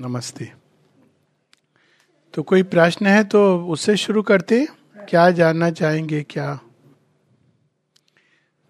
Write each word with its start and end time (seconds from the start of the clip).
नमस्ते। 0.00 0.52
तो 2.34 2.42
कोई 2.42 2.62
प्रश्न 2.62 3.06
है 3.06 3.24
तो 3.24 3.66
उससे 3.66 3.96
शुरू 3.96 4.22
करते 4.22 4.68
क्या 5.08 5.30
जानना 5.30 5.70
चाहेंगे, 5.70 6.22
क्या? 6.22 6.60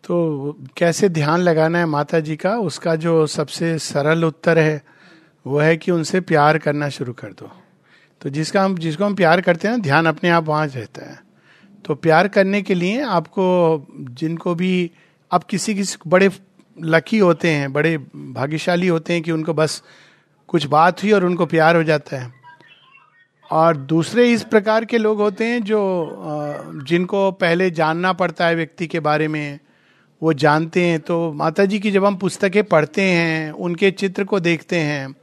तो 0.05 0.59
कैसे 0.77 1.09
ध्यान 1.09 1.41
लगाना 1.41 1.79
है 1.79 1.87
माता 1.87 2.21
जी 2.21 2.37
का, 2.37 2.57
उसका 2.59 2.97
जो 2.97 3.27
सबसे 3.27 3.79
सरल 3.79 4.25
उत्तर 4.25 4.59
है, 4.59 4.83
वो 5.47 5.59
है 5.59 5.77
कि 5.77 5.91
उनसे 5.91 6.21
प्यार 6.21 6.59
करना 6.59 6.89
शुरू 6.89 7.13
कर 7.13 7.33
दो। 7.33 7.51
तो 8.21 8.29
जिसका 8.29 8.65
हम, 8.65 8.79
जिसको 8.79 9.05
हम 9.05 9.15
प्यार 9.15 9.41
करते 9.41 9.69
हैं 9.69 9.77
ना, 9.77 9.83
ध्यान 9.83 10.07
अपने 10.07 10.31
आप 10.31 10.45
वहाँ 10.45 10.67
रहता 10.67 11.11
है। 11.11 11.19
तो 11.85 11.95
प्यार 11.95 12.29
करने 12.29 12.63
के 12.63 12.75
लिए 12.75 13.03
आपको, 13.03 13.87
जिनको 13.91 14.55
भी, 14.55 14.91
आप 15.33 15.45
किसी 15.45 15.75
किसी 15.75 15.97
बड़े 16.07 16.31
लकी 16.83 17.19
होते 17.19 17.51
हैं, 17.51 17.73
बड़े 17.73 17.99
भाग्यशाली 18.17 18.87
होते 18.87 19.13
हैं 19.13 19.23
कि 19.23 19.33
उनको 19.33 19.55
बस 19.55 19.83
कुछ 20.55 20.65
बात 20.67 21.03
हुई 21.03 21.11
और 21.13 21.25
उनको 21.25 21.47
प्यार 21.47 21.77
हो 21.77 21.83
जाता 21.83 22.17
है। 22.17 22.33
और 23.51 23.77
दूसरे 23.77 24.31
इस 24.33 24.43
प्रकार 24.45 24.85
के 24.85 24.99
लोग 24.99 25.19
होते 25.19 25.45
हैं 25.45 25.63
जो 25.63 25.81
जिनको 26.89 27.31
पहले 27.33 27.71
जानना 27.71 28.13
पड़ता 28.13 28.47
है 28.47 28.55
व्यक्ति 28.55 28.87
के 28.87 29.01
बारे 29.01 29.29
में, 29.29 29.59
वो 30.23 30.33
जानते 30.35 30.87
हैं। 30.87 31.01
तो 31.01 31.33
माता 31.33 31.65
जी 31.65 31.79
की 31.79 31.91
जब 31.91 32.05
हम 32.05 32.17
पुस्तकें 32.17 32.63
पढ़ते 32.65 33.03
हैं, 33.03 33.51
उनके 33.51 33.91
चित्र 33.91 34.25
को 34.25 34.41
देखते 34.41 34.79
हैं, 34.79 35.15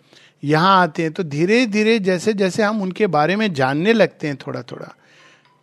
यहाँ 0.44 0.78
आते 0.82 1.04
हैं 1.04 1.12
तो 1.14 1.24
धीरे 1.24 1.66
धीरे 1.68 1.98
जैसे 2.02 2.34
जैसे 2.34 2.64
हम 2.64 2.82
उनके 2.82 3.08
बारे 3.08 3.36
में 3.36 3.52
जानने 3.54 3.94
लगते 3.94 4.28
हैं 4.28 4.38
थोड़ा 4.38 4.62
थोड़ा 4.62 4.94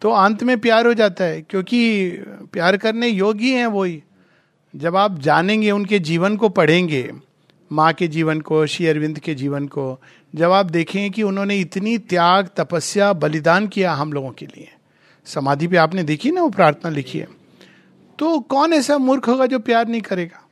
तो 0.02 0.10
अंत 0.14 0.42
में 0.42 0.58
प्यार 0.60 0.86
हो 0.86 0.94
जाता 0.94 1.24
है। 1.24 1.40
क्योंकि 1.42 2.10
प्यार 2.52 2.76
करने 2.76 3.08
योग्य 3.08 3.56
हैं 3.56 3.66
वही 3.68 4.02
जब 4.74 4.96
आप 4.96 5.18
जानेंगे, 5.20 5.70
उनके 5.70 5.98
जीवन 5.98 6.36
को 6.36 6.48
पढ़ेंगे 6.50 7.10
माँ 7.72 7.92
के 7.92 8.08
जीवन 8.08 8.40
को, 8.40 8.66
श्री 8.66 8.86
अरविंद 8.86 9.18
के 9.18 9.34
जीवन 9.34 9.66
को, 9.66 10.00
जब 10.34 10.50
आप 10.50 10.66
देखें 10.66 11.10
कि 11.10 11.22
उन्होंने 11.22 11.56
इतनी 11.56 11.98
त्याग, 11.98 12.48
तपस्या, 12.56 13.12
बलिदान 13.12 13.68
किया 13.68 13.92
हम 13.92 14.12
लोगों 14.12 14.30
के 14.30 14.46
लिए। 14.46 14.68
समाधि 15.24 15.66
पे 15.66 15.76
आपने 15.76 16.02
देखी 16.02 16.30
ना 16.30 16.42
वो 16.42 16.50
प्रार्थना 16.50 16.90
लिखी 16.90 17.18
है? 17.18 17.28
तो 18.18 18.40
कौन 18.40 18.72
ऐसा 18.72 18.98
मूर्ख 18.98 19.28
होगा 19.28 19.46
जो 19.46 19.58
प्यार 19.58 19.88
नहीं 19.88 20.00
करेगा? 20.00 20.42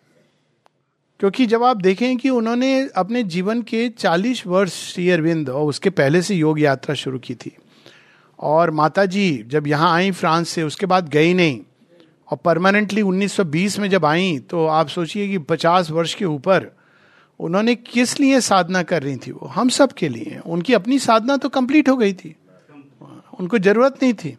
क्योंकि 1.20 1.46
जब 1.46 1.64
आप 1.64 1.76
देखें 1.76 2.16
कि 2.16 2.30
उन्होंने 2.30 2.88
अपने 2.96 3.22
जीवन 3.22 3.62
के 3.62 3.88
40 3.88 4.46
वर्ष 4.46 4.92
श्री 4.92 5.10
अरविंद 5.10 5.48
और 5.48 5.68
उसके 5.68 5.90
पहले 5.90 6.22
से 6.22 6.34
योग 6.34 6.60
यात्रा 6.60 6.94
शुरू 6.94 7.18
की 7.18 7.34
थी। 7.34 7.56
और 8.40 8.70
माता 8.70 9.06
जी 9.06 9.44
जब 9.46 9.66
यहाँ 9.66 9.94
आई 9.94 10.10
फ्रांस 10.10 10.48
से, 10.48 10.62
उसके 10.62 10.86
बाद 10.86 11.08
गई 11.08 11.34
नहीं, 11.34 11.60
और 12.30 12.38
परमानेंटली 12.44 13.02
1920 13.02 13.78
में 13.78 13.90
जब 13.90 14.04
आई 14.04 14.38
तो 14.38 14.66
आप 14.66 14.88
सोचिए 14.88 15.28
कि 15.28 15.38
50 15.38 15.90
वर्ष 15.90 16.14
के 16.14 16.24
ऊपर 16.24 16.76
उन्होंने 17.40 17.74
किस 17.74 18.20
लिए 18.20 18.40
साधना 18.40 18.82
कर 18.82 19.02
रही 19.02 19.16
थी 19.16 19.30
वो? 19.30 19.46
हम 19.46 19.68
सब 19.68 19.92
के 19.92 20.08
लिए। 20.08 20.40
उनकी 20.46 20.74
अपनी 20.74 20.98
साधना 20.98 21.36
तो 21.36 21.48
कंप्लीट 21.48 21.88
हो 21.88 21.96
गई 21.96 22.12
थी। 22.12 22.36
उनको 23.40 23.58
ज़रूरत 23.58 24.02
नहीं 24.02 24.14
थी। 24.14 24.36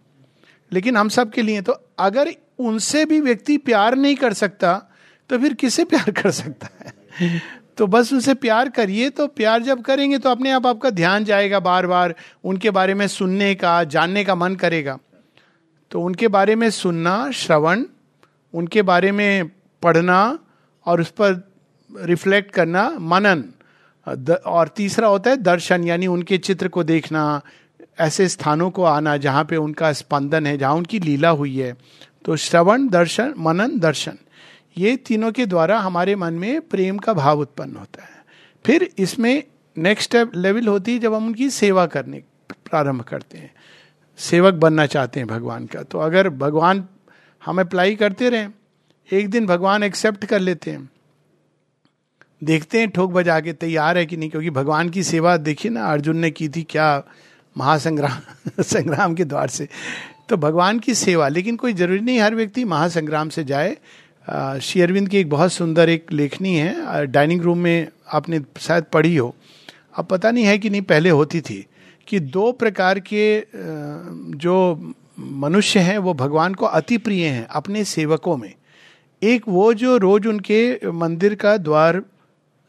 लेकिन 0.72 0.98
हम 0.98 1.10
सब 1.10 1.32
के 1.32 1.42
लिए 1.42 1.62
तो 1.62 1.82
अगर 2.00 2.34
उनसे 2.60 3.06
भी 3.06 3.22
व्यक्ति 3.22 3.58
प्यार 3.58 3.96
नहीं 3.96 4.16
कर 4.16 4.34
सकता 4.34 4.92
तो 5.30 5.40
फिर 5.40 5.54
किसे 5.54 5.84
प्यार 5.84 6.12
कर 6.12 6.32
सकता 6.32 6.70
है? 6.80 7.42
तो 7.78 7.88
बस 7.88 8.14
उनसे 8.14 8.34
प्यार 8.34 8.70
करिए 8.70 9.10
तो 9.10 9.28
प्यार 9.28 9.64
जब 9.64 9.82
करेंगे 9.82 10.18
तो 10.18 10.30
अपने 10.30 10.52
आप 10.52 10.68
आपका 10.68 10.90
ध्यान 10.90 11.24
जाएगा 11.24 11.60
बार 11.60 11.88
बार 11.88 12.16
उनके 12.44 12.70
बारे 12.70 12.94
में 12.94 13.08
सुनने 13.08 13.56
का, 13.56 13.84
जानने 13.84 14.24
का 14.24 14.36
मन 14.36 14.56
करेगा। 14.56 14.98
तो 15.92 16.02
उनके 16.02 16.28
बारे 16.28 16.56
में 16.56 16.70
सुनना, 16.70 17.32
श्रवण, 17.32 17.84
उनके 18.54 18.82
बारे 18.82 19.12
में 19.12 19.48
पढ़ना, 19.82 20.40
और 20.86 21.02
उस 21.02 21.10
पर 21.10 21.47
रिफ्लेक्ट 21.96 22.52
करना 22.52 22.90
मनन। 23.00 23.44
और 24.46 24.68
तीसरा 24.68 25.08
होता 25.08 25.30
है 25.30 25.38
दर्शन, 25.38 25.84
यानी 25.84 26.08
उनके 26.08 26.38
चित्र 26.38 26.68
को 26.68 26.84
देखना, 26.84 27.42
ऐसे 28.00 28.28
स्थानों 28.28 28.70
को 28.72 28.84
आना 28.84 29.18
जहाँ 29.18 29.44
पे 29.46 29.56
उनका 29.56 29.92
स्पंदन 29.94 30.46
है, 30.48 30.58
जहाँ 30.58 30.74
उनकी 30.74 31.00
लीला 31.00 31.30
हुई 31.30 31.58
है। 31.60 31.76
तो 32.26 32.36
श्रवण, 32.36 32.88
दर्शन, 32.88 33.34
मनन, 33.38 33.80
दर्शन, 33.80 34.18
ये 34.78 34.96
तीनों 34.98 35.32
के 35.32 35.46
द्वारा 35.46 35.80
हमारे 35.80 36.16
मन 36.16 36.34
में 36.34 36.62
प्रेम 36.62 36.98
का 36.98 37.14
भाव 37.14 37.40
उत्पन्न 37.40 37.76
होता 37.76 38.04
है। 38.04 38.26
फिर 38.66 38.90
इसमें 38.98 39.44
नेक्स्ट 39.78 40.16
लेवल 40.36 40.68
होती 40.68 40.94
है 40.94 41.00
जब 41.00 41.14
हम 41.14 41.26
उनकी 41.28 41.50
सेवा 41.50 41.86
करने 41.86 42.24
प्रारंभ 42.52 43.02
करते 43.02 43.38
हैं। 43.38 43.52
सेवक 44.18 44.54
बनना 44.54 44.86
चाहते 44.86 45.20
हैं 45.20 45.28
भगवान 45.28 45.66
का। 45.66 45.82
तो 45.84 46.00
अगर 46.00 46.30
भगवान 46.30 46.88
हम 47.46 47.62
अप्लाई 47.62 47.96
करते 47.96 48.30
रहें, 48.30 48.50
एक 49.10 49.30
दिन 49.30 49.46
भगवान 49.46 49.84
एक्सेप्ट 49.84 50.26
कर 50.26 50.40
लेते 50.40 50.72
हैं 50.72 50.90
देखते 52.44 52.80
हैं, 52.80 52.90
ठोक 52.90 53.12
बजा 53.12 53.40
के 53.40 53.54
तैयार 53.54 53.98
है 53.98 54.06
कि 54.06 54.18
नहीं, 54.18 54.30
क्योंकि 54.30 54.50
भगवान 54.50 54.90
की 54.90 55.04
सेवा 55.04 55.38
देखिए 55.38 55.72
ना, 55.72 55.86
अर्जुन 55.86 56.18
ने 56.18 56.32
की 56.32 56.50
थी 56.50 56.64
क्या 56.64 57.04
महासंग्राम, 57.58 58.20
संग्राम 58.64 59.14
के 59.14 59.26
द्वार 59.26 59.48
से। 59.48 59.68
तो 60.30 60.38
भगवान 60.38 60.80
की 60.80 60.94
सेवा, 60.94 61.28
लेकिन 61.28 61.56
कोई 61.56 61.74
ज़रूरी 61.74 62.00
नहीं, 62.00 62.20
हर 62.20 62.36
व्यक्ति 62.36 62.66
महासंग्राम 62.66 63.30
से 63.30 63.44
जाए। 63.44 63.78
श्री 64.62 64.82
अरविंद 64.82 65.10
की 65.10 65.18
एक 65.18 65.30
बहुत 65.30 65.54
सुंदर 65.54 65.90
एक 65.90 66.12
लेखनी 66.12 66.56
है 66.56 67.06
डाइनिंग 67.08 67.42
रूम 67.42 67.58
में 67.58 67.88
आपने 68.14 68.42
शायद 68.60 68.84
पढ़ी 68.84 69.16
हो। 69.16 69.36
अब 69.98 70.06
पता 70.06 70.32
नहीं 70.32 70.46
है 70.46 70.58
कि 70.58 70.70
नहीं, 70.70 70.82
पहले 70.82 71.10
होती 71.10 71.42
थी 71.42 71.66
कि 72.08 72.20
दो 72.20 72.52
प्रकार 72.52 73.00
के 73.00 73.44
जो 74.38 74.94
मनुष्य 75.20 75.80
हैं, 75.80 75.98
वो 75.98 76.14
भगवान 76.14 76.54
को 76.54 76.66
अति 76.66 76.98
प्रिय 76.98 77.28
हैं 77.28 77.48
अपने 77.48 77.84
सेवकों 77.84 78.38
में। 78.38 78.54
एक 79.24 79.44
वो 79.48 79.74
जो 79.74 79.98
रोज 79.98 80.28
उनके 80.28 80.92
मंदिर 80.92 81.36
का 81.36 81.58
द्वार 81.58 82.02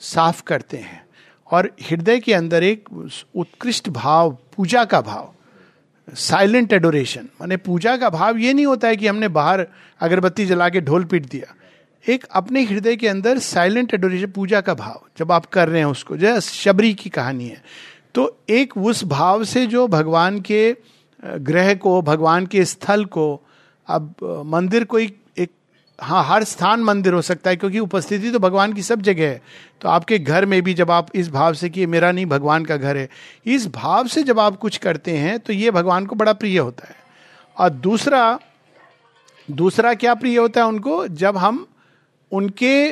साफ़ 0.03 0.42
करते 0.42 0.76
हैं। 0.76 1.06
और 1.50 1.70
हृदय 1.82 2.19
के 2.20 2.34
अंदर 2.34 2.62
एक 2.62 2.88
उत्कृष्ट 3.34 3.88
भाव, 3.88 4.36
पूजा 4.56 4.84
का 4.84 5.00
भाव 5.00 5.34
साइलेंट 6.09 6.72
एडोरेशन 6.72 7.28
माने 7.41 7.56
पूजा 7.56 7.97
का 7.97 8.10
भाव 8.10 8.36
ये 8.36 8.53
नहीं 8.53 8.66
होता 8.66 8.88
है 8.88 8.97
कि 8.97 9.06
हमने 9.06 9.28
बाहर 9.28 9.66
अगरबत्ती 10.00 10.47
जला 10.47 10.69
के 10.69 10.81
ढोल 10.81 11.04
पीट 11.04 11.26
दिया। 11.26 11.54
एक 12.04 12.25
अपने 12.25 12.62
हृदय 12.64 12.97
के 12.97 13.09
अंदर 13.09 13.38
साइलेंट 13.38 13.94
एडोरेशन 13.94 14.31
पूजा 14.31 14.60
का 14.60 14.75
भाव, 14.75 15.00
जब 15.19 15.32
आप 15.32 15.47
कर 15.47 15.69
रहे 15.69 15.78
हैं 15.78 15.86
उसको 15.86 16.16
जो 16.16 16.41
शबरी 16.41 16.94
की 16.94 17.10
कहानी 17.10 17.48
है। 17.48 17.62
तो 18.15 18.44
एक 18.48 18.76
उस 18.76 19.04
भाव 19.04 19.44
से 19.44 19.66
जो 19.66 19.86
भगवान 19.88 20.41
के 20.41 20.76
ग्रह 21.25 21.75
को, 21.75 22.00
भगवान 22.03 22.47
के 22.47 22.65
स्थल 22.65 23.04
को, 23.04 23.42
अब 23.88 24.15
मंदिर 24.47 24.84
कोई 24.84 25.06
हाँ 25.98 26.22
हर 26.25 26.44
स्थान 26.44 26.81
मंदिर 26.81 27.12
हो 27.12 27.20
सकता 27.22 27.50
है, 27.50 27.56
क्योंकि 27.56 27.78
उपस्थिति 27.78 28.31
तो 28.31 28.38
भगवान 28.38 28.72
की 28.72 28.82
सब 28.82 29.00
जगह 29.03 29.28
है। 29.28 29.41
तो 29.81 29.88
आपके 29.88 30.19
घर 30.19 30.44
में 30.47 30.60
भी 30.62 30.75
जब 30.75 30.91
आप 30.91 31.09
इस 31.14 31.28
भाव 31.31 31.54
से 31.54 31.69
कि 31.70 31.86
मेरा 31.86 32.10
नहीं, 32.12 32.26
भगवान 32.26 32.64
का 32.64 32.76
घर 32.76 32.97
है, 32.97 33.09
इस 33.47 33.66
भाव 33.66 34.06
से 34.06 34.22
जब 34.22 34.41
आप 34.41 34.56
कुछ 34.56 34.76
करते 34.76 35.16
हैं 35.16 35.38
तो 35.38 35.53
ये 35.53 35.70
भगवान 35.70 36.06
को 36.06 36.16
बड़ा 36.16 36.32
प्रिय 36.32 36.59
होता 36.59 36.88
है। 36.88 36.97
और 37.56 37.70
दूसरा 37.70 38.38
दूसरा 39.48 39.92
क्या 39.94 40.14
प्रिय 40.14 40.36
होता 40.38 40.60
है 40.60 40.66
उनको? 40.66 41.06
जब 41.09 41.36
हम 41.36 41.66
उनके, 42.32 42.91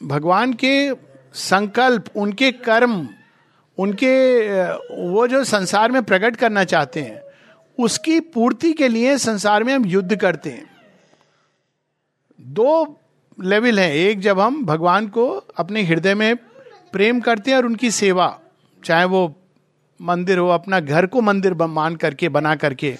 भगवान 0.00 0.52
के 0.54 0.92
संकल्प, 1.34 2.04
उनके 2.16 2.50
कर्म, 2.52 3.08
उनके 3.78 4.62
वो 5.10 5.26
जो 5.26 5.42
संसार 5.44 5.92
में 5.92 6.02
प्रकट 6.02 6.36
करना 6.36 6.64
चाहते 6.64 7.00
हैं, 7.00 7.22
उसकी 7.78 8.18
पूर्ति 8.20 8.72
के 8.72 8.88
लिए 8.88 9.16
संसार 9.18 9.64
में 9.64 9.74
हम 9.74 9.86
युद्ध 9.86 10.16
करते 10.16 10.50
हैं। 10.50 10.70
दो 12.44 13.00
लेवल 13.42 13.80
है। 13.80 13.98
एक 13.98 14.20
जब 14.20 14.40
हम 14.40 14.64
भगवान 14.64 15.08
को 15.08 15.28
अपने 15.56 15.82
हृदय 15.82 16.14
में 16.14 16.36
प्रेम 16.92 17.20
करते 17.20 17.50
हैं 17.50 17.58
और 17.58 17.66
उनकी 17.66 17.90
सेवा, 17.90 18.40
चाहे 18.84 19.04
वो 19.04 19.36
मंदिर 20.02 20.38
हो, 20.38 20.48
अपना 20.48 20.80
घर 20.80 21.06
को 21.06 21.20
मंदिर 21.20 21.54
मान 21.54 21.96
करके, 21.96 22.28
बना 22.28 22.54
करके। 22.54 22.96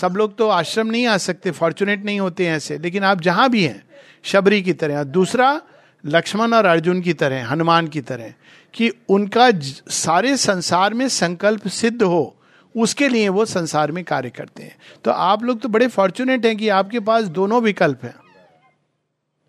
सब 0.00 0.14
लोग 0.16 0.36
तो 0.38 0.48
आश्रम 0.48 0.86
नहीं 0.86 1.06
आ 1.06 1.16
सकते 1.16 1.50
फॉर्चुनेट 1.50 2.04
नहीं 2.04 2.20
होते 2.20 2.46
हैं 2.46 2.56
ऐसे। 2.56 2.78
लेकिन 2.78 3.04
आप 3.04 3.20
जहाँ 3.20 3.50
भी 3.50 3.64
हैं, 3.64 3.86
शबरी 4.22 4.62
की 4.62 4.72
तरह। 4.72 5.02
दूसरा, 5.04 5.62
लक्ष्मण 6.06 6.52
और 6.52 6.64
अर्जुन 6.64 7.00
की 7.00 7.12
तरह, 7.12 7.46
हनुमान 7.46 7.88
की 7.88 8.00
तरह, 8.00 8.32
कि 8.74 8.92
उनका 9.08 9.50
सारे 9.88 10.36
संसार 10.36 10.94
में 10.94 11.08
संकल्प 11.08 11.68
सिद्ध 11.68 12.02
हो, 12.02 12.36
उसके 12.76 13.08
लिए 13.08 13.28
वो 13.28 13.44
संसार 13.44 13.92
में 13.92 14.04
कार्य 14.04 14.30
करते 14.30 14.62
हैं। 14.62 14.76
तो 15.04 15.10
आप 15.10 15.42
लोग 15.42 15.60
तो 15.60 15.68
बड़े 15.68 15.86
फॉर्चुनेट 15.86 16.46
हैं 16.46 16.56
कि 16.56 16.68
आपके 16.68 17.00
पास 17.00 17.24
दोनों 17.24 17.62
विकल्प 17.62 18.04
हैं। 18.04 18.14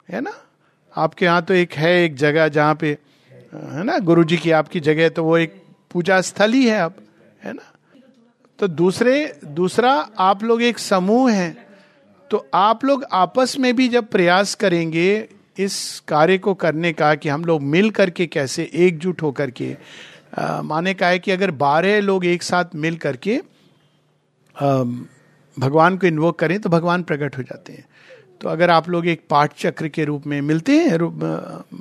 है 0.09 0.21
ना? 0.21 0.33
आपके 0.93 1.25
यहाँ 1.25 1.41
तो 1.41 1.53
एक 1.53 1.73
है 1.73 1.93
एक 2.03 2.15
जगह 2.15 2.47
जहाँ 2.47 2.75
पे 2.75 2.97
है 3.53 3.83
ना? 3.83 3.97
गुरु 3.99 4.23
जी 4.23 4.37
की 4.37 4.51
आपकी 4.51 4.79
जगह 4.79 5.09
तो 5.09 5.23
वो 5.23 5.37
एक 5.37 5.61
पूजा 5.91 6.19
स्थल 6.21 6.53
ही 6.53 6.65
है 6.67 6.79
अब 6.81 6.95
है 7.43 7.53
ना? 7.53 7.71
तो 8.59 8.67
दूसरे 8.67 9.39
दूसरा 9.45 9.91
आप 10.19 10.43
लोग 10.43 10.61
एक 10.61 10.79
समूह 10.79 11.31
हैं 11.31 11.55
तो 12.31 12.45
आप 12.53 12.85
लोग 12.85 13.03
आपस 13.13 13.55
में 13.59 13.75
भी 13.75 13.87
जब 13.89 14.07
प्रयास 14.07 14.53
करेंगे 14.55 15.27
इस 15.57 15.77
कार्य 16.07 16.37
को 16.37 16.53
करने 16.53 16.91
का 16.93 17.13
कि 17.15 17.29
हम 17.29 17.45
लोग 17.45 17.61
मिल 17.61 17.89
करके 17.91 18.25
कैसे 18.27 18.69
एकजुट 18.75 19.21
होकर 19.21 19.51
के 19.51 19.75
माने 20.63 20.93
का 20.93 21.07
है 21.07 21.19
कि 21.19 21.31
अगर 21.31 21.51
बारह 21.51 21.99
लोग 22.01 22.25
एक 22.25 22.43
साथ 22.43 22.75
मिल 22.75 22.97
करके 22.97 23.37
आ, 24.55 24.83
भगवान 25.57 25.97
को 25.97 26.07
इन्वोक 26.07 26.39
करें 26.39 26.59
तो 26.61 26.69
भगवान 26.69 27.03
प्रकट 27.03 27.37
हो 27.37 27.43
जाते 27.43 27.73
हैं। 27.73 27.85
तो 28.41 28.49
अगर 28.49 28.69
आप 28.69 28.89
लोग 28.89 29.07
एक 29.07 29.21
पाठ 29.29 29.53
चक्र 29.57 29.87
के 29.87 30.05
रूप 30.05 30.27
में 30.27 30.39
मिलते 30.41 30.77
हैं 30.77 30.97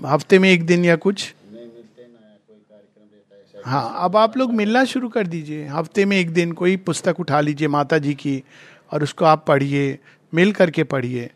हफ़्ते 0.06 0.38
में 0.38 0.50
एक 0.50 0.66
दिन 0.66 0.84
या 0.84 0.96
कुछ? 0.98 1.32
हाँ 3.56 3.94
अब 3.98 4.16
आप 4.16 4.36
लोग 4.36 4.52
मिलना 4.54 4.84
शुरू 4.84 5.08
कर 5.08 5.26
दीजिए। 5.26 5.66
हफ़्ते 5.66 6.04
में 6.04 6.16
एक 6.16 6.30
दिन 6.30 6.52
कोई 6.52 6.76
पुस्तक 6.78 7.20
उठा 7.20 7.40
लीजिए 7.40 7.68
माता 7.68 7.98
जी 7.98 8.14
की 8.14 8.42
और 8.92 9.02
उसको 9.02 9.24
आप 9.24 9.44
पढ़िए, 9.48 9.98
मिल 10.32 10.52
करके 10.52 10.84
पढ़िए। 10.84 11.30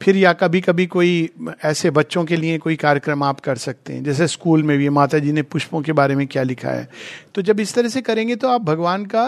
फिर 0.00 0.16
या 0.16 0.32
कभी 0.32 0.60
कभी 0.60 0.86
कोई 0.86 1.28
ऐसे 1.64 1.90
बच्चों 1.90 2.24
के 2.24 2.36
लिए 2.36 2.58
कोई 2.58 2.76
कार्यक्रम 2.76 3.22
आप 3.22 3.40
कर 3.40 3.56
सकते 3.56 3.92
हैं। 3.92 4.02
जैसे 4.04 4.26
स्कूल 4.28 4.62
में 4.62 4.76
भी 4.78 4.88
माता 4.90 5.18
जी 5.18 5.32
ने 5.32 5.42
पुष्पों 5.44 5.80
के 5.82 5.92
बारे 5.92 6.14
में 6.14 6.26
क्या 6.26 6.42
लिखा 6.42 6.70
है। 6.70 6.88
तो 7.34 7.42
जब 7.42 7.60
इस 7.60 7.74
तरह 7.74 7.88
से 7.88 8.00
करेंगे 8.02 8.36
तो 8.36 8.48
आप 8.48 8.62
भगवान 8.62 9.04
का 9.06 9.26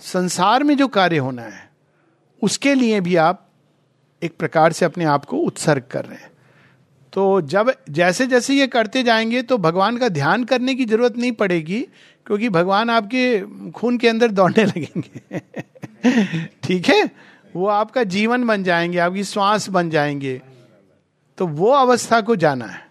संसार 0.00 0.64
में 0.64 0.76
जो 0.76 0.88
कार्य 0.88 1.18
होना 1.18 1.42
है, 1.42 1.68
उसके 2.42 2.74
लिए 2.74 3.00
भी 3.00 3.16
आप 3.18 3.43
एक 4.24 4.36
प्रकार 4.38 4.72
से 4.72 4.84
अपने 4.84 5.04
आप 5.04 5.24
को 5.24 5.36
उत्सर्ग 5.36 5.82
कर 5.90 6.04
रहे 6.04 6.18
हैं। 6.18 6.30
तो 7.12 7.40
जब 7.40 7.72
जैसे 7.90 8.26
जैसे 8.26 8.54
ये 8.54 8.66
करते 8.66 9.02
जाएँगे 9.02 9.42
तो 9.42 9.58
भगवान 9.58 9.96
का 9.96 10.08
ध्यान 10.08 10.44
करने 10.44 10.74
की 10.74 10.84
ज़रूरत 10.84 11.16
नहीं 11.16 11.32
पड़ेगी, 11.32 11.80
क्योंकि 12.26 12.48
भगवान 12.48 12.90
आपके 12.90 13.40
खून 13.70 13.98
के 13.98 14.08
अंदर 14.08 14.30
दौड़ने 14.30 14.64
लगेंगे। 14.64 15.40
ठीक 16.62 16.88
है? 16.88 17.10
वो 17.56 17.66
आपका 17.66 18.04
जीवन 18.04 18.44
बन 18.44 18.64
जाएँगे, 18.64 18.98
आपकी 18.98 19.24
श्वास 19.24 19.68
बन 19.68 19.90
जाएँगे। 19.90 20.42
तो 21.38 21.46
वो 21.46 21.70
अवस्था 21.70 22.20
को 22.20 22.36
जाना 22.36 22.64
है। 22.64 22.82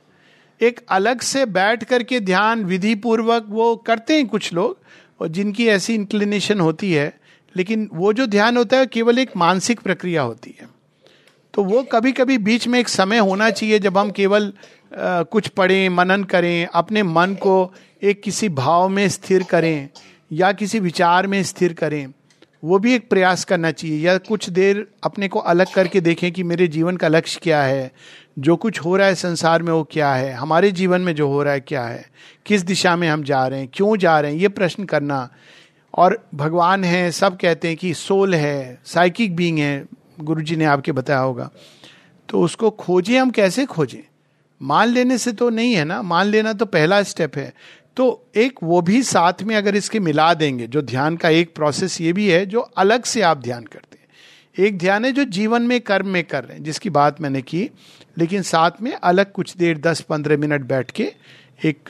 एक 0.61 0.79
अलग 0.89 1.21
से 1.21 1.45
बैठ 1.45 1.83
करके 1.83 2.19
ध्यान 2.19 2.63
विधि 2.63 2.95
पूर्वक 2.95 3.45
वो 3.49 3.75
करते 3.75 4.13
हैं 4.13 4.27
कुछ 4.27 4.53
लोग, 4.53 4.77
और 5.21 5.27
जिनकी 5.27 5.67
ऐसी 5.67 5.95
इंक्लिनेशन 5.95 6.59
होती 6.59 6.93
है, 6.93 7.19
लेकिन 7.55 7.89
वो 7.93 8.13
जो 8.13 8.25
ध्यान 8.27 8.57
होता 8.57 8.77
है, 8.77 8.85
केवल 8.85 9.19
एक 9.19 9.37
मानसिक 9.37 9.79
प्रक्रिया 9.79 10.21
होती 10.21 10.55
है। 10.61 10.82
तो 11.53 11.63
वो 11.63 11.81
कभी 11.83 12.11
कभी 12.11 12.37
बीच 12.37 12.67
में 12.67 12.79
एक 12.79 12.87
समय 12.89 13.17
होना 13.17 13.49
चाहिए 13.49 13.79
जब 13.79 13.97
हम 13.97 14.11
केवल 14.11 14.51
कुछ 14.93 15.47
पढ़ें, 15.47 15.89
मनन 15.89 16.23
करें, 16.23 16.65
अपने 16.65 17.03
मन 17.03 17.35
को 17.41 17.73
एक 18.03 18.21
किसी 18.23 18.49
भाव 18.49 18.87
में 18.89 19.07
स्थिर 19.09 19.43
करें 19.43 19.89
या 20.31 20.51
किसी 20.51 20.79
विचार 20.79 21.27
में 21.27 21.41
स्थिर 21.43 21.73
करें, 21.73 22.13
वो 22.63 22.79
भी 22.79 22.93
एक 22.95 23.09
प्रयास 23.09 23.43
करना 23.45 23.71
चाहिए। 23.71 23.99
या 23.99 24.17
कुछ 24.19 24.49
देर 24.49 24.85
अपने 25.03 25.27
को 25.27 25.39
अलग 25.39 25.73
करके 25.73 26.01
देखें 26.01 26.31
कि 26.31 26.43
मेरे 26.43 26.67
जीवन 26.67 26.97
का 26.97 27.07
लक्ष्य 27.07 27.39
क्या 27.43 27.61
है, 27.63 27.91
जो 28.39 28.55
कुछ 28.55 28.79
हो 28.79 28.95
रहा 28.95 29.07
है 29.07 29.15
संसार 29.15 29.63
में 29.63 29.71
वो 29.73 29.83
क्या 29.91 30.13
है, 30.13 30.33
हमारे 30.33 30.71
जीवन 30.71 31.01
में 31.01 31.13
जो 31.15 31.27
हो 31.27 31.41
रहा 31.43 31.53
है 31.53 31.59
क्या 31.59 31.83
है, 31.83 32.05
किस 32.45 32.63
दिशा 32.63 32.95
में 32.95 33.07
हम 33.09 33.23
जा 33.23 33.45
रहे 33.47 33.59
हैं, 33.59 33.69
क्यों 33.73 33.97
जा 33.97 34.19
रहे 34.19 34.31
हैं, 34.31 34.39
ये 34.39 34.47
प्रश्न 34.49 34.85
करना। 34.85 35.27
और 35.93 36.23
भगवान 36.35 36.83
है, 36.83 37.09
सब 37.11 37.37
कहते 37.37 37.67
हैं 37.67 37.77
कि 37.77 37.93
सोल 37.93 38.35
है, 38.35 38.79
साइकिक 38.85 39.35
बींग 39.35 39.59
है 39.59 40.02
गुरु 40.19 40.41
जी 40.41 40.55
ने 40.55 40.65
आपके 40.65 40.91
बताया 40.91 41.19
होगा। 41.19 41.49
तो 42.29 42.41
उसको 42.41 42.69
खोजें, 42.69 43.19
हम 43.19 43.31
कैसे 43.31 43.65
खोजें? 43.65 44.09
मान 44.61 44.87
लेने 44.87 45.17
से 45.17 45.31
तो 45.31 45.49
नहीं 45.49 45.73
है 45.73 45.85
ना? 45.85 46.01
मान 46.01 46.25
लेना 46.25 46.53
तो 46.53 46.65
पहला 46.65 47.03
स्टेप 47.03 47.37
है। 47.37 47.53
तो 47.97 48.25
एक 48.35 48.59
वो 48.63 48.81
भी 48.81 49.03
साथ 49.03 49.33
में 49.43 49.55
अगर 49.55 49.75
इसके 49.75 49.99
मिला 49.99 50.33
देंगे, 50.33 50.67
जो 50.67 50.81
ध्यान 50.81 51.17
का 51.17 51.29
एक 51.29 51.55
प्रोसेस 51.55 52.01
ये 52.01 52.13
भी 52.13 52.29
है, 52.29 52.45
जो 52.45 52.59
अलग 52.59 53.03
से 53.03 53.21
आप 53.21 53.37
ध्यान 53.37 53.63
करते 53.63 53.97
हैं। 53.97 54.03
एक 54.67 54.77
ध्यान 54.77 55.05
है 55.05 55.11
जो 55.11 55.23
जीवन 55.23 55.61
में, 55.61 55.81
कर्म 55.81 56.07
में 56.07 56.23
कर 56.23 56.43
रहे 56.43 56.57
हैं, 56.57 56.63
जिसकी 56.63 56.89
बात 56.89 57.21
मैंने 57.21 57.41
की, 57.41 57.69
लेकिन 58.17 58.41
साथ 58.41 58.71
में 58.81 58.93
अलग 58.93 59.31
कुछ 59.31 59.55
देर 59.57 59.77
दस 59.77 60.01
पंद्रह 60.01 60.37
मिनट 60.37 60.61
बैठ 60.61 60.91
के 60.91 61.13
एक 61.65 61.89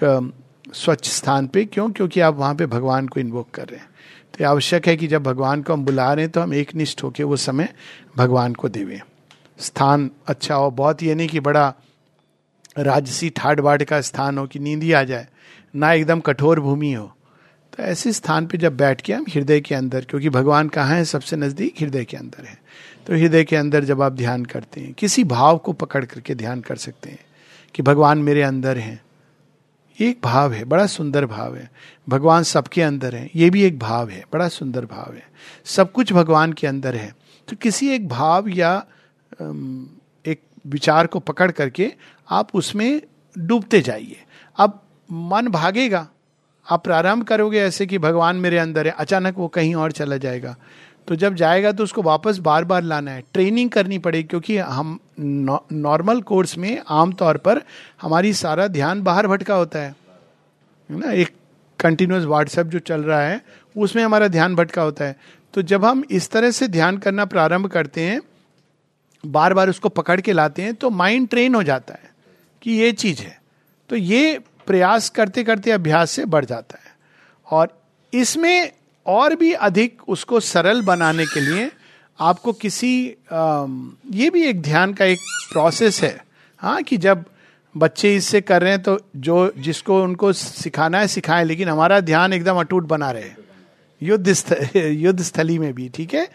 स्वच्छ 0.73 1.09
स्थान 1.09 1.47
पे, 1.47 1.65
क्यों? 1.65 1.89
क्योंकि 1.89 2.19
आप 2.19 2.35
वहाँ 2.35 2.55
पे 2.55 2.65
भगवान 2.65 3.07
को 3.07 3.19
इन्वोक 3.19 3.51
कर 3.51 3.65
रहे 3.65 3.79
हैं। 3.79 3.92
तो 4.33 4.45
आवश्यक 4.45 4.88
है 4.88 4.95
कि 4.97 5.07
जब 5.07 5.24
भगवान 5.24 5.62
को 5.62 5.74
हम 5.74 5.83
बुला 5.85 6.13
रहे 6.13 6.25
हैं 6.25 6.31
तो 6.31 6.41
हम 6.41 6.53
एक 6.53 6.75
निष्ठ 6.75 7.03
होकर 7.03 7.24
वो 7.24 7.35
समय 7.38 7.74
भगवान 8.18 8.53
को 8.53 8.69
देवें। 8.69 9.01
स्थान 9.59 10.09
अच्छा 10.27 10.56
हो, 10.56 10.69
बहुत 10.71 11.03
ये 11.03 11.15
नहीं 11.15 11.27
कि 11.27 11.39
बड़ा 11.39 11.74
राजसी 12.80 13.30
ठाट 13.30 13.59
बाट 13.59 13.83
का 13.83 14.01
स्थान 14.01 14.38
हो 14.38 14.45
कि 14.47 14.59
नींद 14.59 14.83
ही 14.83 14.91
आ 14.91 15.03
जाए, 15.03 15.27
ना 15.75 15.91
एकदम 15.94 16.19
कठोर 16.19 16.59
भूमि 16.59 16.94
हो। 16.94 17.06
तो 17.74 17.83
ऐसे 17.83 18.12
स्थान 18.13 18.45
पे 18.47 18.57
जब 18.57 18.77
बैठ 18.77 19.01
के 19.01 19.13
हम 19.13 19.25
हृदय 19.30 19.62
के 19.62 19.75
अंदर, 19.75 20.06
क्योंकि 20.06 20.30
भगवान 20.30 20.69
कहाँ 20.69 20.95
है, 20.97 21.06
सबसे 21.06 21.36
नज़दीक 21.36 21.81
हृदय 21.81 22.06
के 22.06 22.18
अंदर 22.18 22.45
है। 22.45 22.57
तो 23.07 23.13
हृदय 23.13 23.44
के 23.44 23.56
अंदर 23.56 23.83
जब 23.83 24.01
आप 24.01 24.13
ध्यान 24.13 24.45
करते 24.45 24.81
हैं, 24.81 24.94
किसी 24.94 25.24
भाव 25.24 25.57
को 25.57 25.74
पकड़ 25.74 26.06
करके 26.06 26.36
ध्यान 26.36 26.62
कर 26.62 26.75
सकते 26.75 27.09
हैं 27.09 27.19
कि 27.75 27.83
भगवान 27.83 28.18
मेरे 28.18 28.41
अंदर 28.41 28.77
हैं। 28.77 29.01
एक 29.99 30.19
भाव 30.23 30.53
है, 30.53 30.63
बड़ा 30.63 30.85
सुंदर 30.85 31.25
भाव 31.25 31.55
है। 31.55 31.69
भगवान 32.09 32.43
सबके 32.43 32.81
अंदर 32.81 33.15
है, 33.15 33.29
ये 33.35 33.49
भी 33.49 33.63
एक 33.63 33.79
भाव 33.79 34.09
है, 34.09 34.23
बड़ा 34.33 34.47
सुंदर 34.47 34.85
भाव 34.85 35.13
है। 35.13 35.23
सब 35.65 35.91
कुछ 35.91 36.13
भगवान 36.13 36.53
के 36.53 36.67
अंदर 36.67 36.95
है। 36.95 37.13
तो 37.47 37.55
किसी 37.55 37.89
एक 37.89 38.07
भाव 38.07 38.47
या 38.47 38.75
एक 39.41 40.41
विचार 40.67 41.07
को 41.07 41.19
पकड़ 41.19 41.51
करके 41.51 41.91
आप 42.29 42.49
उसमें 42.53 43.01
डूबते 43.35 43.81
जाइए। 43.81 44.23
अब 44.57 44.81
मन 45.11 45.47
भागेगा। 45.47 46.07
आप 46.67 46.83
प्रारंभ 46.83 47.23
करोगे 47.23 47.59
ऐसे 47.59 47.85
कि 47.85 47.97
भगवान 47.97 48.35
मेरे 48.35 48.57
अंदर 48.57 48.87
है, 48.87 48.93
अचानक 48.93 49.37
वो 49.37 49.47
कहीं 49.47 49.75
और 49.75 49.91
चला 49.91 50.17
जाएगा। 50.17 50.55
तो 51.07 51.15
जब 51.15 51.35
जाएगा 51.35 51.71
तो 51.71 51.83
उसको 51.83 52.01
वापस 52.01 52.38
बार 52.38 52.63
बार 52.63 52.83
लाना 52.83 53.11
है। 53.11 53.23
ट्रेनिंग 53.33 53.69
करनी 53.69 53.97
पड़ेगी 53.97 54.23
क्योंकि 54.23 54.57
हम 54.57 55.00
नॉर्मल 55.19 56.21
कोर्स 56.21 56.57
में 56.57 56.81
आमतौर 56.89 57.38
पर 57.38 57.61
हमारी 58.01 58.33
सारा 58.33 58.67
ध्यान 58.67 59.01
बाहर 59.01 59.27
भटका 59.27 59.55
होता 59.55 59.79
है। 59.79 59.95
ना? 60.89 61.11
एक 61.11 61.31
कंटिन्यूस 61.79 62.23
व्हाट्सएप 62.23 62.67
जो 62.67 62.79
चल 62.79 63.01
रहा 63.01 63.21
है, 63.21 63.41
उसमें 63.77 64.03
हमारा 64.03 64.27
ध्यान 64.27 64.55
भटका 64.55 64.81
होता 64.81 65.05
है। 65.05 65.15
तो 65.53 65.61
जब 65.61 65.85
हम 65.85 66.03
इस 66.11 66.29
तरह 66.31 66.51
से 66.51 66.67
ध्यान 66.67 66.97
करना 66.97 67.25
प्रारंभ 67.25 67.67
करते 67.67 68.01
हैं, 68.01 68.21
बार 69.23 69.53
बार 69.53 69.69
उसको 69.69 69.89
पकड़ 69.89 70.19
के 70.21 70.33
लाते 70.33 70.61
हैं 70.61 70.73
तो 70.75 70.89
माइंड 70.89 71.27
ट्रेन 71.29 71.55
हो 71.55 71.63
जाता 71.63 71.94
है 71.94 72.11
कि 72.61 72.71
ये 72.71 72.91
चीज़ 72.91 73.21
है। 73.21 73.41
तो 73.89 73.95
ये 73.95 74.39
प्रयास 74.67 75.09
करते 75.09 75.44
करते 75.44 75.71
अभ्यास 75.71 76.11
से 76.11 76.25
बढ़ 76.25 76.45
जाता 76.45 76.77
है। 76.77 76.91
और 77.51 77.81
इसमें 78.13 78.71
और 79.05 79.35
भी 79.35 79.51
अधिक 79.53 80.09
उसको 80.09 80.39
सरल 80.39 80.81
बनाने 80.81 81.25
के 81.25 81.41
लिए 81.41 81.69
आपको 82.19 82.53
किसी 82.53 82.95
ये 83.03 84.29
भी 84.29 84.44
एक 84.44 84.61
ध्यान 84.61 84.94
का 84.94 85.05
एक 85.05 85.19
प्रोसेस 85.51 86.01
है। 86.03 86.17
हाँ 86.61 86.81
कि 86.83 86.97
जब 86.97 87.23
बच्चे 87.75 88.15
इससे 88.15 88.41
कर 88.41 88.61
रहे 88.61 88.71
हैं 88.71 88.81
तो 88.83 88.97
जो, 89.15 89.53
जिसको 89.57 90.01
उनको 90.03 90.31
सिखाना 90.33 91.00
है, 91.00 91.07
सिखाएँ, 91.07 91.45
लेकिन 91.45 91.69
हमारा 91.69 92.00
ध्यान 92.00 92.33
एकदम 92.33 92.59
अटूट 92.59 92.83
बना 92.88 93.11
रहे। 93.11 93.31
युद्ध 94.01 94.33
स्थल 94.33 94.77
युद्ध 94.79 95.21
स्थली 95.21 95.57
में 95.59 95.73
भी, 95.73 95.89
ठीक 95.89 96.13
है? 96.13 96.27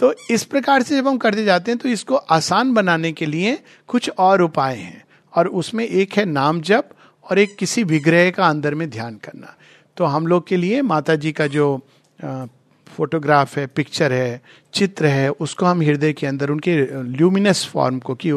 तो 0.00 0.14
इस 0.30 0.44
प्रकार 0.44 0.82
से 0.82 0.96
जब 0.96 1.08
हम 1.08 1.16
करते 1.18 1.44
जाते 1.44 1.70
हैं 1.70 1.78
तो 1.78 1.88
इसको 1.88 2.16
आसान 2.16 2.72
बनाने 2.74 3.12
के 3.12 3.26
लिए 3.26 3.58
कुछ 3.88 4.10
और 4.18 4.42
उपाय 4.42 4.76
हैं। 4.76 5.04
और 5.34 5.48
उसमें 5.48 5.84
एक 5.84 6.12
है 6.12 6.24
नाम 6.24 6.60
जप 6.60 6.88
और 7.26 7.38
एक 7.38 7.56
किसी 7.56 7.82
विग्रह 7.84 8.30
का 8.30 8.46
अंदर 8.46 8.74
में 8.74 8.88
ध्यान 8.90 9.14
करना। 9.14 9.54
तो 9.96 10.04
हम 10.04 10.26
लोग 10.26 10.46
के 10.46 10.56
लिए 10.56 10.82
माता 10.82 11.14
जी 11.14 11.32
का 11.32 11.46
जो 11.46 11.80
फोटोग्राफ 12.86 13.56
है, 13.58 13.66
पिक्चर 13.66 14.12
है, 14.12 14.40
चित्र 14.74 15.06
है, 15.06 15.28
उसको 15.30 15.66
हम 15.66 15.82
हृदय 15.82 16.12
के 16.12 16.26
अंदर, 16.26 16.50
उनके 16.50 16.76
ल्यूमिनस 17.02 17.66
फॉर्म 17.66 17.98
को, 17.98 18.14
कि 18.14 18.30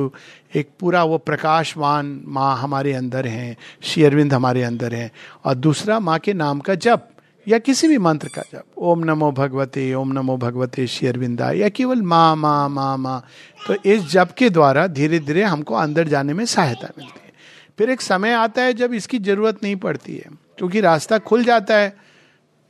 एक 0.56 0.70
पूरा 0.80 1.04
वो 1.04 1.18
प्रकाशवान 1.20 2.20
माँ 2.28 2.56
हमारे 2.58 2.94
अंदर 2.94 3.28
हैं, 3.28 3.56
श्री 3.84 4.04
अरविंद 4.04 4.34
हमारे 4.34 4.64
अंदर 4.64 4.94
हैं, 4.94 5.10
और 5.46 5.56
दूसरा 5.56 6.00
माँ 6.00 6.20
के 6.20 6.34
नाम 6.34 6.60
का 6.60 6.76
जप, 6.76 7.08
या 7.48 7.58
किसी 7.60 7.88
भी 7.88 7.98
मंत्र 7.98 8.28
का 8.28 8.42
जप, 8.52 8.64
ओम 8.78 9.04
नमो 9.04 9.32
भगवते, 9.32 9.94
ओम 9.94 10.12
नमो 10.14 10.38
भगवते 10.38 10.86
श्री 10.88 11.08
अरविंदा 11.08 11.52
या 11.52 11.70
केवल 11.70 12.02
माँ 12.04 12.36
माँ 12.36 12.70
माँ 12.70 12.98
माँ 12.98 13.24
तो 13.60 13.76
इस 13.86 14.04
जप 14.12 14.36
के 14.38 14.50
द्वारा 14.50 14.86
धीरे 14.90 15.20
धीरे 15.20 15.44
हमको 15.44 15.76
अंदर 15.76 16.08
जाने 16.08 16.34
में 16.34 16.46
सहायता 16.46 16.90
मिलती 16.98 17.20
है। 17.26 17.34
फिर 17.80 17.90
एक 17.90 18.02
समय 18.02 18.34
आता 18.34 18.62
है 18.62 18.74
जब 18.74 18.94
इसकी 18.94 19.20
ज़रूरत 19.20 19.64
नहीं 19.64 19.76
पड़ती 19.78 20.16
है, 20.16 20.30
क्योंकि 20.58 20.82
रास्ता 20.82 21.18
खुल 21.20 21.44
जाता 21.44 21.78
है 21.78 21.94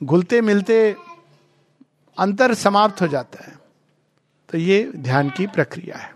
घुलते 0.02 0.42
मिलते 0.42 0.96
अंतर 2.18 2.54
समाप्त 2.54 3.02
हो 3.02 3.08
जाता 3.08 3.44
है। 3.46 3.54
तो 4.50 4.58
ये 4.58 4.92
ध्यान 4.96 5.30
की 5.30 5.48
प्रक्रिया 5.48 5.98
है। 5.98 6.14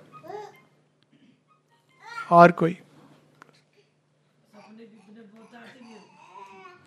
और 2.32 2.52
कोई? 2.52 2.78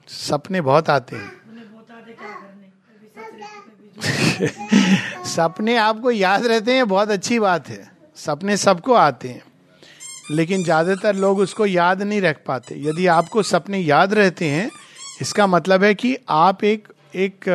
सपने 0.09 0.61
बहुत 0.61 0.91
आते 0.91 1.17
हैं। 1.17 1.33
सपने 5.25 5.77
आपको 5.77 6.11
याद 6.11 6.47
रहते 6.47 6.75
हैं, 6.75 6.89
बहुत 6.89 7.11
अच्छी 7.11 7.39
बात 7.39 7.69
है। 7.69 7.91
सपने 8.17 8.57
सबको 8.57 8.93
आते 8.93 9.29
हैं। 9.29 9.43
लेकिन 10.31 10.65
ज़्यादातर 10.65 11.15
लोग 11.17 11.39
उसको 11.39 11.67
याद 11.67 12.03
नहीं 12.03 12.21
रख 12.21 12.45
पाते। 12.47 12.75
यदि 12.79 13.07
आपको 13.07 13.43
सपने 13.43 13.79
याद 13.79 14.15
रहते 14.15 14.49
हैं 14.49 14.71
इसका 15.21 15.47
मतलब 15.47 15.85
है 15.85 15.95
कि 15.95 16.17
आप 16.29 16.65
एक 16.65 16.89
एक 17.15 17.49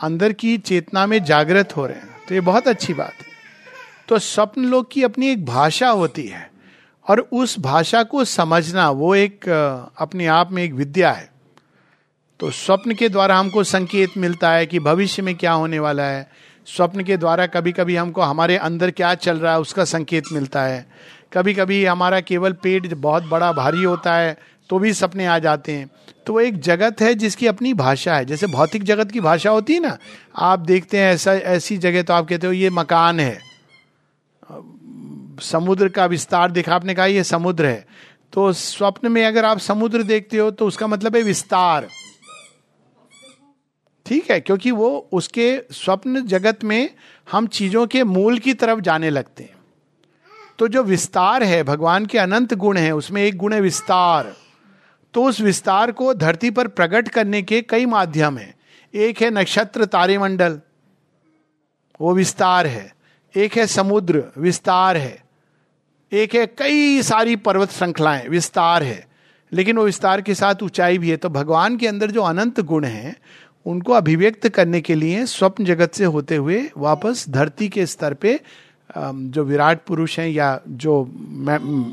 अंदर 0.00 0.32
की 0.32 0.56
चेतना 0.58 1.06
में 1.06 1.22
जागृत 1.24 1.76
हो 1.76 1.86
रहे 1.86 1.96
हैं। 1.96 2.16
तो 2.28 2.34
ये 2.34 2.40
बहुत 2.40 2.68
अच्छी 2.68 2.94
बात 2.94 3.12
है। 3.12 3.34
तो 4.08 4.18
स्वप्न 4.18 4.64
लोग 4.64 4.90
की 4.92 5.02
अपनी 5.02 5.28
एक 5.28 5.44
भाषा 5.46 5.88
होती 5.88 6.26
है 6.26 6.50
और 7.06 7.20
उस 7.32 7.58
भाषा 7.60 8.02
को 8.02 8.24
समझना 8.24 8.90
वो 8.90 9.14
एक 9.14 9.48
अपने 9.98 10.26
आप 10.26 10.52
में 10.52 10.62
एक 10.62 10.72
विद्या 10.72 11.10
है। 11.12 11.28
तो 12.40 12.50
स्वप्न 12.50 12.94
के 12.94 13.08
द्वारा 13.08 13.38
हमको 13.38 13.64
संकेत 13.64 14.16
मिलता 14.16 14.50
है 14.50 14.66
कि 14.66 14.78
भविष्य 14.78 15.22
में 15.22 15.34
क्या 15.34 15.52
होने 15.52 15.78
वाला 15.78 16.02
है। 16.02 16.28
स्वप्न 16.66 17.04
के 17.04 17.16
द्वारा 17.16 17.46
कभी 17.46 17.72
कभी 17.72 17.96
हमको 17.96 18.22
हमारे 18.22 18.56
अंदर 18.56 18.90
क्या 18.90 19.14
चल 19.14 19.38
रहा 19.38 19.52
है 19.52 19.60
उसका 19.60 19.84
संकेत 19.84 20.24
मिलता 20.32 20.62
है। 20.62 20.86
कभी 21.32 21.54
कभी 21.54 21.84
हमारा 21.84 22.20
केवल 22.20 22.52
पेट 22.52 22.94
बहुत 22.94 23.24
बड़ा 23.24 23.52
भारी 23.52 23.82
होता 23.82 24.14
है। 24.14 24.36
तो 24.70 24.78
भी 24.78 24.92
सपने 24.92 25.26
आ 25.26 25.38
जाते 25.38 25.72
हैं। 25.72 25.90
तो 26.26 26.32
वो 26.32 26.40
एक 26.40 26.58
जगत 26.60 27.00
है 27.00 27.14
जिसकी 27.14 27.46
अपनी 27.46 27.72
भाषा 27.74 28.16
है। 28.16 28.24
जैसे 28.24 28.46
भौतिक 28.46 28.82
जगत 28.82 29.10
की 29.10 29.20
भाषा 29.20 29.50
होती 29.50 29.72
है 29.72 29.80
ना, 29.80 29.96
आप 30.36 30.58
देखते 30.60 30.98
हैं 30.98 31.12
ऐसा, 31.14 31.32
ऐसी 31.32 31.76
जगह 31.78 32.02
तो 32.02 32.14
आप 32.14 32.28
कहते 32.28 32.46
हो 32.46 32.52
ये 32.52 32.70
मकान 32.70 33.20
है। 33.20 33.38
समुद्र 35.42 35.88
का 35.88 36.06
विस्तार 36.06 36.50
देखा, 36.50 36.74
आपने 36.74 36.94
कहा 36.94 37.06
ये 37.06 37.24
समुद्र 37.24 37.66
है। 37.66 37.86
तो 38.32 38.52
स्वप्न 38.52 39.12
में 39.12 39.24
अगर 39.24 39.44
आप 39.44 39.58
समुद्र 39.58 40.02
देखते 40.02 40.36
हो 40.36 40.50
तो 40.50 40.66
उसका 40.66 40.86
मतलब 40.86 41.16
है 41.16 41.22
विस्तार। 41.22 41.88
ठीक 44.06 44.30
है, 44.30 44.40
क्योंकि 44.40 44.70
वो 44.70 45.08
उसके 45.12 45.62
स्वप्न 45.72 46.26
जगत 46.26 46.64
में 46.64 46.90
हम 47.28 47.46
चीज़ों 47.46 47.86
के 47.86 48.02
मूल 48.04 48.38
की 48.38 48.54
तरफ़ 48.54 48.80
जाने 48.80 49.10
लगते 49.10 49.42
हैं। 49.42 49.54
तो 50.58 50.68
जो 50.68 50.82
विस्तार 50.82 51.42
है, 51.42 51.62
भगवान 51.62 52.06
के 52.06 52.18
अनंत 52.18 52.54
गुण 52.54 52.76
है, 52.76 52.92
उसमें 52.94 53.22
एक 53.22 53.36
गुण 53.36 53.52
है 53.52 53.60
विस्तार। 53.60 54.34
तो 55.16 55.24
उस 55.24 55.40
विस्तार 55.40 55.90
को 55.92 56.12
धरती 56.14 56.50
पर 56.50 56.68
प्रकट 56.68 57.08
करने 57.08 57.40
के 57.42 57.60
कई 57.62 57.86
माध्यम 57.86 58.38
है। 58.38 58.54
एक 58.94 59.20
है 59.22 59.30
नक्षत्र 59.30 59.84
तारेमंडल, 59.84 60.60
वो 62.00 62.14
विस्तार 62.14 62.66
है। 62.66 62.92
एक 63.34 63.56
है 63.56 63.66
समुद्र, 63.66 64.22
विस्तार 64.38 64.96
है। 64.96 65.22
एक 66.12 66.34
है 66.34 66.46
कई 66.46 67.02
सारी 67.02 67.36
पर्वत 67.36 67.70
श्रृंखलाएँ, 67.70 68.28
विस्तार 68.28 68.82
है। 68.82 69.06
लेकिन 69.52 69.76
वो 69.76 69.84
विस्तार 69.84 70.20
के 70.20 70.34
साथ 70.34 70.62
ऊंचाई 70.62 70.98
भी 70.98 71.10
है। 71.10 71.16
तो 71.16 71.28
भगवान 71.28 71.76
के 71.76 71.86
अंदर 71.86 72.10
जो 72.10 72.22
अनंत 72.22 72.60
गुण 72.60 72.84
हैं, 72.84 73.16
उनको 73.66 73.92
अभिव्यक्त 73.92 74.48
करने 74.48 74.80
के 74.80 74.94
लिए 74.94 75.26
स्वप्न 75.26 75.64
जगत 75.64 75.94
से 75.94 76.04
होते 76.04 76.36
हुए 76.36 76.62
वापस 76.76 77.24
धरती 77.28 77.68
के 77.68 77.86
स्तर 77.86 78.14
पे 78.14 78.40
जो 78.98 79.44
विराट 79.44 79.80
पुरुष 79.86 80.18
हैं 80.18 80.28
या 80.28 80.60
जो 80.68 81.04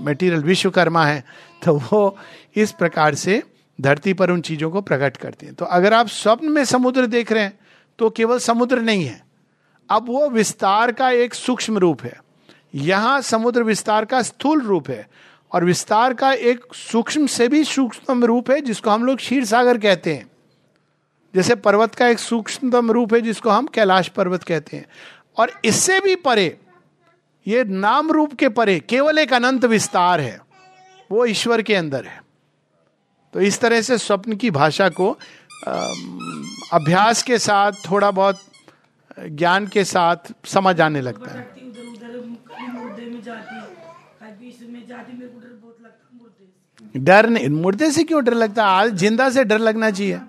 मेटीरियल 0.05 0.43
विश्वकर्मा 0.43 1.05
है 1.05 1.23
तो 1.65 1.73
वो 1.77 2.17
इस 2.55 2.71
प्रकार 2.71 3.15
से 3.15 3.43
धरती 3.81 4.13
पर 4.13 4.31
उन 4.31 4.41
चीज़ों 4.41 4.71
को 4.71 4.81
प्रकट 4.81 5.17
करते 5.17 5.45
हैं। 5.45 5.55
तो 5.55 5.65
अगर 5.65 5.93
आप 5.93 6.07
स्वप्न 6.07 6.51
में 6.51 6.65
समुद्र 6.65 7.05
देख 7.05 7.31
रहे 7.31 7.43
हैं 7.43 7.59
तो 7.99 8.09
केवल 8.09 8.39
समुद्र 8.39 8.81
नहीं 8.81 9.05
है। 9.05 9.23
अब 9.89 10.07
वो 10.07 10.29
विस्तार 10.29 10.91
का 10.91 11.11
एक 11.11 11.33
सूक्ष्म 11.33 11.77
रूप 11.77 12.03
है। 12.03 12.21
यहाँ 12.75 13.21
समुद्र 13.21 13.63
विस्तार 13.63 14.05
का 14.05 14.21
स्थूल 14.21 14.61
रूप 14.61 14.89
है 14.89 15.07
और 15.51 15.65
विस्तार 15.65 16.13
का 16.13 16.33
एक 16.33 16.65
सूक्ष्म 16.73 17.27
से 17.27 17.47
भी 17.47 17.63
सूक्ष्म 17.63 18.23
रूप 18.23 18.51
है, 18.51 18.61
जिसको 18.61 18.89
हम 18.89 19.05
लोग 19.05 19.17
क्षीर 19.17 19.45
सागर 19.45 19.77
कहते 19.77 20.13
हैं। 20.13 20.31
जैसे 21.35 21.55
पर्वत 21.55 21.95
का 21.95 22.07
एक 22.07 22.19
सूक्ष्मतम 22.19 22.91
रूप 22.91 23.13
है, 23.13 23.21
जिसको 23.21 23.49
हम 23.49 23.67
कैलाश 23.67 24.07
पर्वत 24.07 24.43
कहते 24.43 24.77
हैं। 24.77 24.85
और 25.37 25.51
इससे 25.65 25.99
भी 25.99 26.15
परे, 26.15 26.57
ये 27.47 27.63
नाम 27.63 28.11
रूप 28.11 28.33
के 28.33 28.49
परे, 28.49 28.79
केवल 28.79 29.17
एक 29.17 29.33
अनंत 29.33 29.65
विस्तार 29.65 30.21
है। 30.21 30.41
वो 31.11 31.25
ईश्वर 31.25 31.61
के 31.61 31.75
अंदर 31.75 32.05
है। 32.05 32.22
तो 33.33 33.41
इस 33.41 33.59
तरह 33.59 33.81
से 33.81 33.97
स्वप्न 33.97 34.35
की 34.35 34.51
भाषा 34.51 34.89
को 34.89 35.09
अभ्यास 36.73 37.23
के 37.23 37.37
साथ 37.39 37.71
थोड़ा 37.89 38.11
बहुत 38.11 38.39
ज्ञान 39.19 39.67
के 39.67 39.83
साथ 39.83 40.31
समझ 40.47 40.79
आने 40.81 41.01
लगता 41.01 41.31
है। 41.31 41.51
डर 46.95 47.29
नहीं 47.29 47.47
मुर्दे 47.49 47.89
से 47.91 48.03
क्यों 48.03 48.23
डर 48.23 48.33
लगता 48.33 48.63
है? 48.63 48.69
आज 48.71 48.93
ज़िंदा 48.95 49.29
से 49.29 49.43
डर 49.43 49.59
लगना 49.59 49.89
चाहिए। 49.91 50.19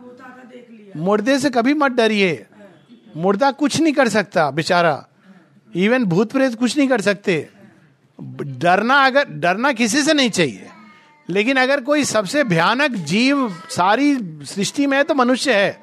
मुर्दे 0.97 1.39
से 1.39 1.51
कभी 1.51 1.75
मत 1.75 1.93
डरिए। 1.93 2.47
मुर्दा 3.17 3.51
कुछ 3.53 3.81
नहीं 3.81 3.93
कर 3.93 4.09
सकता 4.09 4.51
बेचारा। 4.51 4.95
इवन 5.71 6.05
भूत 6.05 6.33
प्रेत 6.33 6.55
कुछ 6.55 6.77
नहीं 6.79 6.89
कर 6.89 7.01
सकते। 7.01 7.37
डरना 8.59 8.95
अगर 9.07 9.29
डरना 9.41 9.73
किसी 9.73 10.03
से 10.03 10.13
नहीं 10.13 10.31
चाहिए। 10.31 10.71
लेकिन 11.29 11.57
अगर 11.57 11.81
कोई 11.81 12.05
सबसे 12.05 12.45
भयानक 12.45 12.95
जीव 13.07 13.49
सारी 13.71 14.15
सृष्टि 14.47 14.87
में 14.87 14.97
है 14.97 15.03
तो 15.05 15.15
मनुष्य 15.15 15.55
है। 15.55 15.83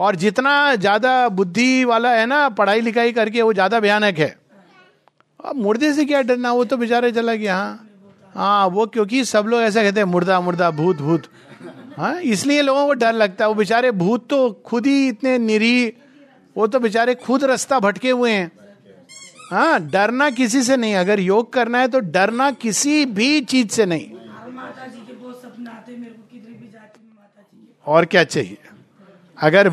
और 0.00 0.16
जितना 0.16 0.74
ज़्यादा 0.76 1.28
बुद्धि 1.30 1.84
वाला 1.84 2.10
है 2.10 2.26
ना, 2.26 2.48
पढ़ाई 2.48 2.80
लिखाई 2.80 3.12
करके 3.12 3.42
वो 3.42 3.52
ज़्यादा 3.52 3.80
भयानक 3.80 4.18
है। 4.18 4.36
अब 5.40 5.56
मुर्दे 5.56 5.92
से 5.92 6.04
क्या 6.04 6.22
डरना, 6.22 6.52
वो 6.52 6.64
तो 6.64 6.76
बेचारे 6.76 7.12
चला 7.12 7.34
गया 7.34 7.56
हाँ। 7.56 7.82
हाँ 8.34 8.66
वो 8.68 8.86
क्योंकि 8.86 9.24
सब 9.24 9.46
लोग 9.46 9.62
ऐसा 9.62 9.82
कहते 9.82 10.00
हैं, 10.00 10.06
मुर्दा 10.06 10.40
मुर्दा, 10.40 10.70
भूत 10.72 10.96
भूत। 10.96 11.28
हाँ 11.96 12.20
इसलिए 12.22 12.62
लोगों 12.62 12.86
को 12.86 12.94
डर 12.94 13.12
लगता 13.12 13.44
है। 13.44 13.48
वो 13.48 13.54
बेचारे 13.54 13.90
भूत 13.92 14.28
तो 14.30 14.50
खुद 14.66 14.86
ही 14.86 15.08
इतने 15.08 15.36
निरी, 15.38 15.92
वो 16.56 16.66
तो 16.66 16.78
बेचारे 16.80 17.14
खुद 17.16 17.44
रास्ता 17.44 17.78
भटके 17.80 18.10
हुए 18.10 18.32
हैं। 18.32 18.50
हाँ 19.50 19.80
डरना 19.80 20.30
किसी 20.30 20.62
से 20.62 20.76
नहीं। 20.76 20.94
अगर 20.94 21.20
योग 21.20 21.52
करना 21.52 21.78
है 21.78 21.88
तो 21.88 22.00
डरना 22.00 22.50
किसी 22.50 23.04
भी 23.04 23.40
चीज़ 23.40 23.68
से 23.68 23.86
नहीं। 23.86 24.10
और 27.86 28.04
क्या 28.04 28.24
चाहिए? 28.24 28.58
अगर 29.40 29.70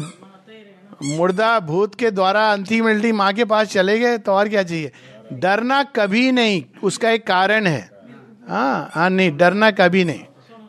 मुर्दा 1.03 1.59
भूत 1.59 1.95
के 1.95 2.11
द्वारा 2.11 2.51
अंतिमल्टी 2.53 3.11
माँ 3.11 3.33
के 3.33 3.45
पास 3.45 3.67
चले 3.67 3.99
गए 3.99 4.17
तो 4.17 4.31
और 4.31 4.49
क्या 4.49 4.63
चाहिए? 4.63 4.91
डरना 5.33 5.83
कभी 5.83 6.31
नहीं। 6.31 6.63
उसका 6.83 7.09
एक 7.09 7.27
कारण 7.27 7.67
है। 7.67 7.89
हाँ 8.47 8.89
हाँ 8.93 9.09
नहीं, 9.09 9.37
डरना 9.37 9.71
कभी 9.71 10.03
नहीं। 10.03 10.23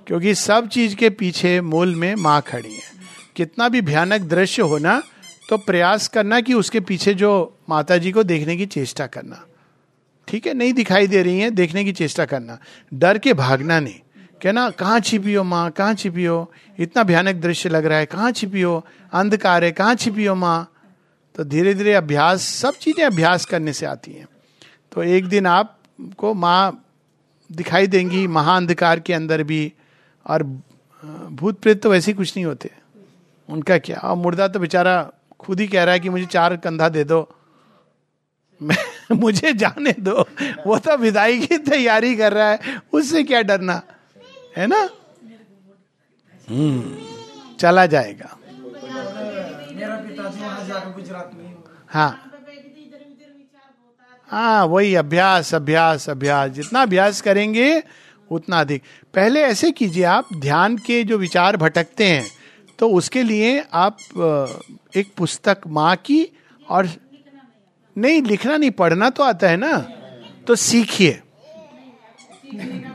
क्योंकि 0.06 0.34
सब 0.34 0.68
चीज़ 0.68 0.96
के 0.96 1.10
पीछे 1.10 1.60
मूल 1.60 1.94
में 1.94 2.14
माँ 2.14 2.40
खड़ी 2.40 2.74
है। 2.74 2.92
कितना 3.36 3.68
भी 3.68 3.80
भयानक 3.80 4.20
दृश्य 4.20 4.62
होना 4.62 5.02
तो 5.48 5.56
प्रयास 5.56 6.08
करना 6.08 6.40
कि 6.40 6.54
उसके 6.54 6.80
पीछे 6.80 7.14
जो 7.14 7.58
माता 7.68 7.96
जी 7.96 8.12
को 8.12 8.22
देखने 8.22 8.56
की 8.56 8.66
चेष्टा 8.66 9.06
करना। 9.06 9.44
ठीक 10.28 10.46
है? 10.46 10.54
नहीं 10.54 10.72
दिखाई 10.72 11.06
दे 11.06 11.22
रही 11.22 11.40
है, 11.40 11.50
देखने 11.50 11.84
की 11.84 11.92
चेष्टा 11.92 12.24
करना। 12.24 12.58
डर 12.94 13.18
के 13.18 13.32
भागना 13.32 13.80
नहीं। 13.80 14.00
कहना 14.42 14.70
कहाँ 14.70 15.00
छिपी 15.00 15.34
हो 15.34 15.44
माँ? 15.44 15.70
कहाँ 15.70 15.94
छिपी 15.94 16.24
हो? 16.24 16.52
इतना 16.78 17.02
भयानक 17.02 17.34
दृश्य 17.34 17.68
लग 17.68 17.86
रहा 17.86 17.98
है। 17.98 18.06
कहाँ 18.06 18.32
छिपी 18.32 18.62
हो? 18.62 18.86
अंधकार 19.12 19.64
है। 19.64 19.72
कहाँ 19.72 19.94
छिपी 19.94 20.24
हो 20.24 20.34
माँ? 20.34 20.70
तो 21.34 21.44
धीरे 21.44 21.74
धीरे 21.74 21.94
अभ्यास, 21.94 22.42
सब 22.42 22.74
चीज़ें 22.74 23.04
अभ्यास 23.04 23.44
करने 23.44 23.72
से 23.72 23.86
आती 23.86 24.12
हैं। 24.12 24.26
तो 24.92 25.02
एक 25.02 25.26
दिन 25.28 25.46
आपको 25.46 26.34
माँ 26.34 26.84
दिखाई 27.52 27.86
देंगी 27.86 28.26
महाअंधकार 28.26 29.00
के 29.00 29.12
अंदर 29.12 29.42
भी। 29.42 29.72
और 30.26 30.42
भूत 31.30 31.60
प्रेत 31.60 31.82
तो 31.82 31.90
वैसे 31.90 32.12
कुछ 32.12 32.36
नहीं 32.36 32.44
होते। 32.46 32.70
उनका 33.48 33.78
क्या? 33.78 33.96
और 33.96 34.16
मुर्दा 34.16 34.48
तो 34.48 34.58
बेचारा 34.58 35.10
खुद 35.44 35.60
ही 35.60 35.66
कह 35.68 35.84
रहा 35.84 35.92
है 35.92 36.00
कि 36.00 36.08
मुझे 36.08 36.26
चार 36.26 36.56
कंधा 36.56 36.88
दे 36.88 37.04
दो। 37.04 37.28
मैं 38.62 38.76
मुझे 39.12 39.52
जाने 39.52 39.92
दो। 39.92 40.26
वो 40.66 40.78
तो 40.78 40.96
विदाई 40.96 41.40
की 41.40 41.58
तैयारी 41.58 42.16
कर 42.16 42.32
रहा 42.32 42.50
है। 42.50 42.80
उससे 42.92 43.22
क्या 43.24 43.42
डरना? 43.42 43.82
है 44.56 44.66
ना? 44.66 44.88
हम्म 46.50 47.56
चला 47.56 47.86
जाएगा। 47.86 48.38
हाँ। 51.88 52.30
हाँ 54.28 54.64
वही 54.66 54.94
अभ्यास 54.94 55.54
अभ्यास 55.54 56.08
अभ्यास। 56.10 56.50
जितना 56.50 56.82
अभ्यास 56.82 57.20
करेंगे 57.20 57.82
उतना 58.30 58.60
अधिक। 58.60 58.82
पहले 59.14 59.42
ऐसे 59.42 59.70
कीजिए 59.70 60.04
आप 60.04 60.28
ध्यान 60.36 60.76
के 60.76 61.04
जो 61.04 61.18
विचार 61.18 61.56
भटकते 61.56 62.06
हैं 62.06 62.26
तो 62.78 62.88
उसके 62.88 63.22
लिए 63.22 63.64
आप 63.72 63.98
एक 64.96 65.12
पुस्तक 65.16 65.60
माँ 65.66 65.94
की 65.96 66.26
और 66.68 66.88
नहीं 67.96 68.22
लिखना 68.22 68.56
नहीं 68.56 68.70
पढ़ना 68.70 69.10
तो 69.10 69.22
आता 69.22 69.48
है 69.48 69.56
ना? 69.56 69.76
तो 70.46 70.54
सीखिए। 70.54 71.20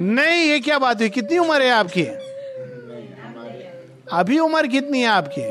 नहीं 0.01 0.43
ये 0.45 0.59
क्या 0.59 0.79
बात 0.79 0.99
हुई? 0.99 1.09
कितनी 1.09 1.37
उम्र 1.37 1.61
है 1.61 1.69
आपकी? 1.69 2.03
अभी 4.11 4.39
उम्र 4.39 4.67
कितनी 4.67 5.01
है 5.01 5.07
आपकी? 5.07 5.41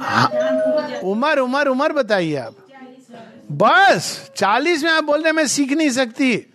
हाँ, 0.00 0.28
उम्र 1.02 1.38
उम्र 1.38 1.68
उम्र 1.68 1.92
बताइए 1.92 2.36
आप। 2.36 2.56
बस 3.52 4.30
चालीस 4.36 4.84
में 4.84 4.90
आप 4.90 5.04
बोल 5.04 5.22
रहे 5.22 5.32
मैं 5.32 5.46
सीख 5.46 5.72
नहीं 5.72 5.90
सकती। 5.90 6.46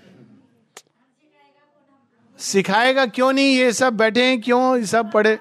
सिखाएगा 2.39 3.05
क्यों 3.05 3.31
नहीं? 3.33 3.55
ये 3.57 3.71
सब 3.73 3.97
बैठे 3.97 4.23
हैं 4.23 4.41
क्यों 4.41 4.77
ये 4.77 4.85
सब 4.85 5.11
पढ़े? 5.11 5.37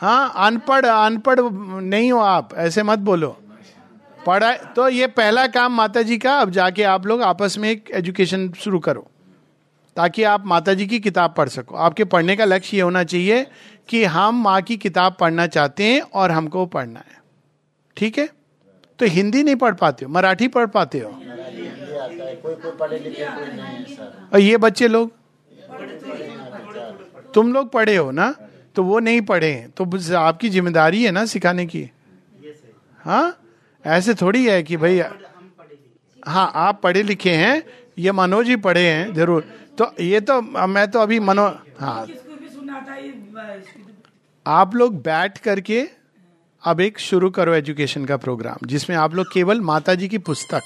हाँ 0.00 0.32
अनपढ़ 0.36 0.86
अनपढ़ 0.86 1.40
नहीं 1.40 2.10
हो 2.12 2.18
आप, 2.20 2.54
ऐसे 2.54 2.82
मत 2.82 2.98
बोलो। 3.00 3.36
पढ़ा 4.18 4.52
तो 4.76 4.88
ये 4.88 5.06
पहला 5.08 5.46
काम 5.46 5.72
माता 5.72 6.02
जी 6.02 6.16
का, 6.18 6.38
अब 6.38 6.50
जाके 6.50 6.82
आप 6.84 7.06
लोग 7.06 7.22
आपस 7.22 7.56
में 7.58 7.70
एक 7.70 7.90
एजुकेशन 7.94 8.50
शुरू 8.52 8.78
करो, 8.78 9.06
ताकि 9.96 10.22
आप 10.24 10.46
माता 10.46 10.74
जी 10.74 10.86
की 10.86 11.00
किताब 11.00 11.34
पढ़ 11.36 11.48
सको। 11.48 11.76
आपके 11.76 12.04
पढ़ने 12.06 12.36
का 12.36 12.44
लक्ष्य 12.44 12.76
ये 12.76 12.82
होना 12.82 13.02
चाहिए 13.04 13.46
कि 13.88 14.04
हम 14.06 14.42
माँ 14.42 14.60
की 14.62 14.76
किताब 14.76 15.16
पढ़ना 15.20 15.46
चाहते 15.48 15.84
हैं 15.84 16.00
और 16.02 16.30
हमको 16.30 16.64
पढ़ना 16.68 17.00
है। 17.00 17.22
ठीक 17.96 18.18
है? 18.18 18.28
तो 18.98 19.06
हिंदी 19.06 19.42
नहीं 19.42 19.56
पढ़ 19.56 19.74
पाते 19.74 20.04
हो, 20.04 20.12
मराठी 20.12 20.48
पढ़ 20.48 20.66
पाते 20.68 20.98
हो? 20.98 21.10
और 24.32 24.40
ये 24.40 24.56
बच्चे 24.58 24.88
लोग? 24.88 25.12
तुम 27.34 27.52
लोग 27.52 27.70
पढ़े 27.72 27.96
हो 27.96 28.10
ना? 28.10 28.34
तो 28.76 28.82
वो 28.82 28.98
नहीं 28.98 29.20
पढ़े 29.20 29.52
तो 29.76 29.84
आपकी 30.18 30.48
ज़िम्मेदारी 30.50 31.02
है 31.04 31.10
ना 31.10 31.24
सिखाने 31.26 31.66
की? 31.66 31.90
हाँ? 32.98 33.36
ऐसे 33.84 34.14
थोड़ी 34.14 34.44
है 34.46 34.62
कि 34.62 34.76
भाई 34.76 34.98
हाँ 36.22 36.50
आप 36.54 36.80
पढ़े 36.82 37.02
लिखे 37.02 37.30
हैं, 37.30 37.62
ये 37.98 38.12
मनोज 38.12 38.48
ही 38.48 38.56
पढ़े 38.56 38.86
हैं, 38.88 39.14
ज़रूर। 39.14 39.44
तो 39.78 39.90
ये 40.00 40.20
तो 40.20 40.40
मैं 40.42 40.90
तो 40.90 41.00
अभी 41.00 41.18
मनो 41.20 41.46
हाँ। 41.80 42.06
आप 44.46 44.74
लोग 44.74 45.02
बैठ 45.02 45.38
करके 45.38 45.82
अब 46.64 46.80
एक 46.80 46.98
शुरू 46.98 47.30
करो 47.30 47.54
एजुकेशन 47.54 48.04
का 48.04 48.16
प्रोग्राम, 48.16 48.66
जिसमें 48.66 48.96
आप 48.96 49.14
लोग 49.14 49.32
केवल 49.32 49.60
माता 49.60 49.94
जी 49.94 50.08
की 50.08 50.18
पुस्तक, 50.18 50.62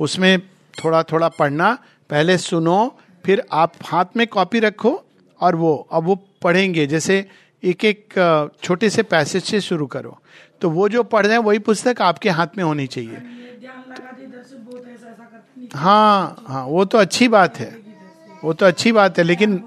उसमें 0.00 0.40
थोड़ा 0.74 1.02
थोड़ा 1.02 1.28
पढ़ना, 1.28 1.72
पहले 2.10 2.36
सुनो, 2.38 2.98
फिर 3.24 3.42
आप 3.52 3.72
हाथ 3.84 4.16
में 4.16 4.26
कॉपी 4.26 4.60
रखो, 4.60 4.92
और 5.40 5.56
वो, 5.56 5.74
अब 5.92 6.04
वो 6.04 6.16
पढ़ेंगे 6.42 6.86
जैसे 6.86 7.24
एक 7.62 7.84
एक 7.84 8.52
छोटे 8.62 8.90
से 8.90 9.02
पैसेज 9.02 9.42
से 9.44 9.60
शुरू 9.60 9.86
करो। 9.86 10.18
तो 10.60 10.70
वो 10.70 10.88
जो 10.88 11.02
पढ़ 11.04 11.26
रहे 11.26 11.36
हैं 11.36 11.42
वही 11.44 11.58
पुस्तक 11.58 12.00
आपके 12.02 12.30
हाथ 12.30 12.56
में 12.56 12.64
होनी 12.64 12.86
चाहिए। 12.86 13.22
हाँ 15.74 16.44
हाँ 16.46 16.64
वो 16.66 16.84
तो 16.84 16.98
अच्छी 16.98 17.28
बात 17.28 17.58
है। 17.58 17.70
वो 18.44 18.52
तो 18.52 18.66
अच्छी 18.66 18.92
बात 18.92 19.18
है 19.18 19.24
लेकिन 19.24 19.62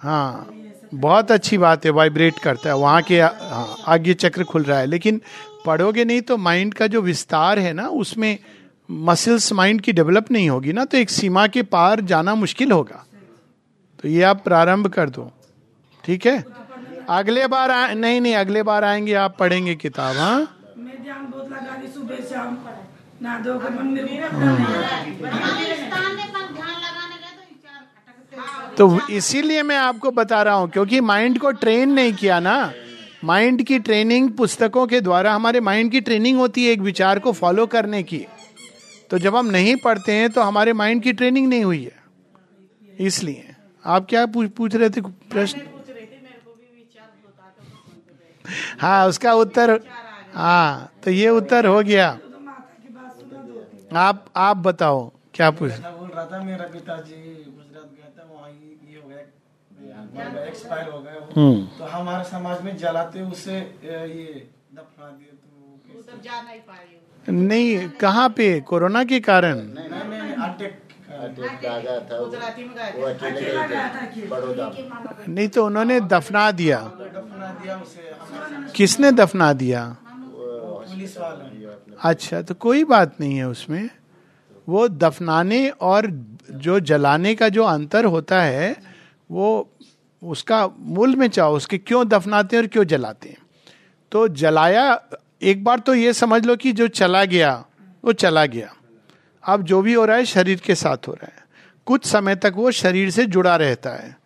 हाँ 0.00 0.54
बहुत 0.94 1.30
अच्छी 1.30 1.58
बात 1.58 1.84
है 1.84 1.90
वाइब्रेट 1.90 2.38
करता 2.38 2.68
है 2.68 2.76
वहाँ 2.76 3.02
के 3.02 3.20
हाँ, 3.20 3.76
आगे 3.86 4.14
चक्र 4.14 4.44
खुल 4.44 4.62
रहा 4.62 4.78
है। 4.78 4.86
लेकिन 4.86 5.20
पढ़ोगे 5.66 6.04
नहीं 6.04 6.20
तो 6.20 6.36
माइंड 6.36 6.74
का 6.74 6.86
जो 6.86 7.02
विस्तार 7.02 7.58
है 7.58 7.72
ना 7.72 7.88
उसमें 7.88 8.38
मसल्स 8.90 9.52
माइंड 9.52 9.80
की 9.80 9.92
डेवलप 9.92 10.30
नहीं 10.30 10.48
होगी 10.48 10.72
ना 10.72 10.84
तो 10.84 10.98
एक 10.98 11.10
सीमा 11.10 11.46
के 11.46 11.62
पार 11.62 12.00
जाना 12.00 12.34
मुश्किल 12.34 12.72
होगा। 12.72 13.04
तो 14.02 14.08
ये 14.08 14.22
आप 14.22 14.44
प्रारंभ 14.44 14.86
कर 14.86 15.10
दो। 15.10 15.30
ठीक 16.08 16.26
है? 16.26 16.44
अगले 17.08 17.46
बार 17.46 17.70
आ, 17.70 17.92
नहीं 17.94 18.20
नहीं 18.20 18.34
अगले 18.34 18.62
बार 18.62 18.84
आएँगे 18.84 19.14
आप 19.14 19.36
पढ़ेंगे 19.38 19.74
किताब 19.74 20.16
हाँ? 20.16 20.54
तो 28.78 29.08
इसीलिए 29.10 29.62
मैं 29.62 29.76
आपको 29.76 30.10
बता 30.10 30.42
रहा 30.42 30.54
हूँ 30.54 30.70
क्योंकि 30.70 31.00
माइंड 31.00 31.38
को 31.38 31.50
ट्रेन 31.50 31.92
नहीं 31.92 32.12
किया 32.12 32.40
ना। 32.40 32.72
माइंड 33.24 33.62
की 33.62 33.78
ट्रेनिंग 33.78 34.30
पुस्तकों 34.30 34.86
के 34.86 35.00
द्वारा 35.00 35.34
हमारे 35.34 35.60
माइंड 35.60 35.90
की 35.92 36.00
ट्रेनिंग 36.00 36.38
होती 36.38 36.64
है 36.66 36.72
एक 36.72 36.80
विचार 36.80 37.18
को 37.18 37.32
फॉलो 37.32 37.66
करने 37.66 38.02
की। 38.02 38.26
तो 39.10 39.18
जब 39.18 39.36
हम 39.36 39.46
नहीं 39.46 39.76
पढ़ते 39.76 40.12
हैं 40.12 40.30
तो 40.30 40.40
हमारे 40.40 40.72
माइंड 40.72 41.02
की 41.02 41.12
ट्रेनिंग 41.12 41.48
नहीं 41.48 41.64
हुई 41.64 41.82
है। 41.84 43.06
इसलिए। 43.06 43.54
आप 43.84 44.06
क्या 44.08 44.26
पूछ 44.26 44.50
पूछ 44.50 44.74
रहे 44.74 44.90
थे 44.90 45.00
प्रश्न? 45.00 45.60
हाँ 48.80 49.06
उसका 49.08 49.32
उत्तर 49.36 49.78
हाँ 50.34 50.92
तो 51.04 51.10
ये 51.10 51.28
उत्तर 51.30 51.66
हो 51.66 51.80
गया। 51.82 52.08
आप 53.98 54.24
आप 54.36 54.56
बताओ 54.66 55.00
क्या 55.34 55.50
पूछ 55.50 55.72
बोल 55.72 56.08
रहा 56.08 56.24
था 56.32 56.42
मेरा 56.44 56.66
पिताजी 56.72 57.14
गुजरात 57.14 57.88
गया 57.96 58.08
था 58.18 58.24
वहाँ 58.32 58.50
ये 58.50 59.00
हो 59.00 59.08
गया 59.08 60.44
एक्सपायर 60.46 60.88
हो 60.88 60.98
हम्म। 61.36 61.64
तो 61.78 61.84
हमारे 61.86 62.24
समाज 62.24 62.62
में 62.64 62.76
जलाते 62.76 63.20
उसे 63.22 63.56
ये 63.84 64.46
दफना 64.74 65.10
दिए 65.10 66.02
तो 66.02 66.18
जा 66.24 66.40
नहीं 66.42 66.60
पाए। 66.60 67.32
नहीं 67.32 67.88
कहाँ 68.00 68.28
पे? 68.36 68.48
कोरोना 68.68 69.02
के 69.04 69.20
कारण? 69.20 69.56
नहीं 69.58 69.88
नहीं 69.88 70.20
नहीं 70.22 70.68
अटैक 71.18 71.64
नहीं 75.28 75.48
तो 75.48 75.64
उन्होंने 75.66 76.00
दफना 76.00 76.50
दिया। 76.50 76.78
दफना 76.78 77.48
दिया 77.62 77.76
उसे 77.76 78.72
किसने 78.76 79.12
दफना 79.12 79.52
दिया? 79.52 79.82
अच्छा 82.00 82.42
तो 82.42 82.54
कोई 82.54 82.84
बात 82.84 83.20
नहीं 83.20 83.36
है 83.36 83.48
उसमें। 83.48 83.88
वो 84.68 84.88
दफनाने 84.88 85.68
और 85.68 86.06
जो 86.50 86.80
जलाने 86.80 87.34
का 87.34 87.48
जो 87.48 87.64
अंतर 87.64 88.04
होता 88.04 88.42
है 88.42 88.76
वो 89.30 89.48
उसका 90.22 90.66
मूल 90.78 91.16
में 91.16 91.28
चाहो 91.28 91.56
उसके 91.56 91.78
क्यों 91.78 92.08
दफनाते 92.08 92.56
हैं 92.56 92.62
और 92.62 92.68
क्यों 92.68 92.84
जलाते 92.84 93.28
हैं? 93.28 93.38
तो 94.12 94.28
जलाया 94.28 94.86
एक 95.42 95.64
बार 95.64 95.78
तो 95.78 95.94
ये 95.94 96.12
समझ 96.12 96.44
लो 96.46 96.56
कि 96.56 96.72
जो 96.72 96.88
चला 96.88 97.24
गया 97.24 97.64
वो 98.04 98.12
चला 98.12 98.46
गया। 98.46 98.74
अब 99.44 99.62
जो 99.62 99.82
भी 99.82 99.94
हो 99.94 100.04
रहा 100.04 100.16
है, 100.16 100.24
शरीर 100.24 100.60
के 100.60 100.74
साथ 100.74 101.08
हो 101.08 101.12
रहा 101.12 101.32
है। 101.36 101.46
कुछ 101.86 102.06
समय 102.06 102.36
तक 102.36 102.52
वो 102.56 102.70
शरीर 102.70 103.10
से 103.10 103.24
जुड़ा 103.24 103.56
रहता 103.56 103.90
है। 103.90 104.16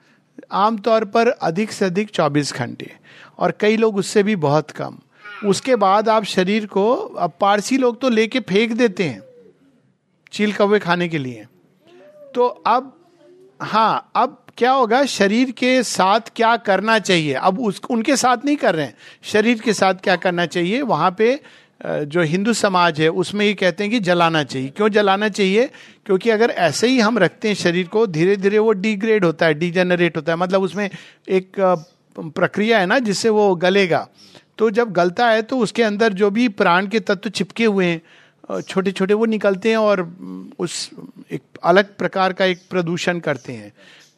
आमतौर 0.53 1.05
पर 1.05 1.29
अधिक 1.29 1.73
से 1.73 1.85
अधिक 1.85 2.11
24 2.11 2.53
घंटे, 2.55 2.93
और 3.39 3.55
कई 3.61 3.77
लोग 3.77 3.97
उससे 3.97 4.23
भी 4.23 4.37
बहुत 4.37 4.71
कम। 4.71 4.99
उसके 5.45 5.77
बाद 5.77 6.09
आप 6.09 6.25
शरीर 6.25 6.67
को, 6.67 6.97
अब 6.97 7.33
पारसी 7.41 7.79
लोग 7.79 8.01
तो 8.01 8.09
लेके 8.09 8.41
फेंक 8.41 8.73
देते 8.73 9.05
हैं, 9.05 9.23
चील 10.33 10.53
कौवे 10.53 10.79
खाने 10.79 11.09
के 11.09 11.19
लिए। 11.19 11.47
तो 12.35 12.47
अब 12.47 12.97
हाँ 13.63 14.11
अब 14.15 14.39
क्या 14.57 14.73
होगा, 14.73 15.05
शरीर 15.05 15.51
के 15.51 15.83
साथ 15.83 16.21
क्या 16.37 16.57
करना 16.57 16.99
चाहिए? 16.99 17.35
अब 17.35 17.61
उस, 17.61 17.81
उनके 17.91 18.17
साथ 18.17 18.45
नहीं 18.45 18.57
कर 18.57 18.75
रहे 18.75 18.87
हैं। 18.87 18.95
शरीर 19.23 19.61
के 19.61 19.73
साथ 19.73 19.95
क्या 19.95 20.17
करना 20.17 20.47
चाहिए? 20.47 20.83
वहाँ 20.83 21.15
पे 21.19 21.41
जो 21.83 22.23
हिंदू 22.23 22.53
समाज 22.53 23.01
है, 23.01 23.09
उसमें 23.11 23.45
ये 23.47 23.55
कहते 23.55 23.85
हैं 23.85 23.91
कि 23.91 23.99
जलाना 24.01 24.43
चाहिए। 24.45 24.69
क्यों 24.69 24.89
जलाना 24.89 25.29
चाहिए? 25.29 25.69
क्योंकि 26.07 26.31
अगर 26.31 26.51
ऐसे 26.51 26.89
ही 26.89 26.99
हम 27.01 27.19
रखते 27.19 27.49
हैं 27.49 27.55
शरीर 27.55 27.87
को 27.89 28.07
धीरे 28.07 28.37
धीरे 28.37 28.59
वो 28.59 28.73
डिग्रेड 28.75 29.25
होता 29.25 29.47
है 29.47 29.55
डिजेनरेट 29.55 30.17
होता 30.17 30.33
है। 30.33 30.39
मतलब 30.39 30.63
उसमें 30.63 30.89
एक 31.29 31.53
प्रक्रिया 32.17 32.79
है 32.79 32.87
ना, 32.87 32.99
जिससे 32.99 33.29
वो 33.29 33.55
गलेगा। 33.57 34.07
तो 34.59 34.71
जब 34.71 34.93
गलता 34.93 35.29
है 35.29 35.43
तो 35.43 35.59
उसके 35.59 35.83
अंदर 35.83 36.13
जो 36.13 36.31
भी 36.31 36.49
प्राण 36.51 36.87
के 36.87 37.01
तत्व 37.01 37.31
चिपके 37.31 37.65
हुए 37.65 37.87
हैं 37.87 38.61
छोटे 38.61 38.93
छोटे 38.93 39.15
वो 39.15 39.25
निकलते 39.27 39.71
हैं 39.71 39.77
और 39.77 40.01
उस 40.59 40.91
एक 41.33 41.43
अलग 41.65 41.97
प्रकार 41.97 42.33
का 42.33 42.45
एक 42.45 42.61
प्रदूषण 42.71 43.19
करते 43.19 43.53
हैं। 43.53 43.73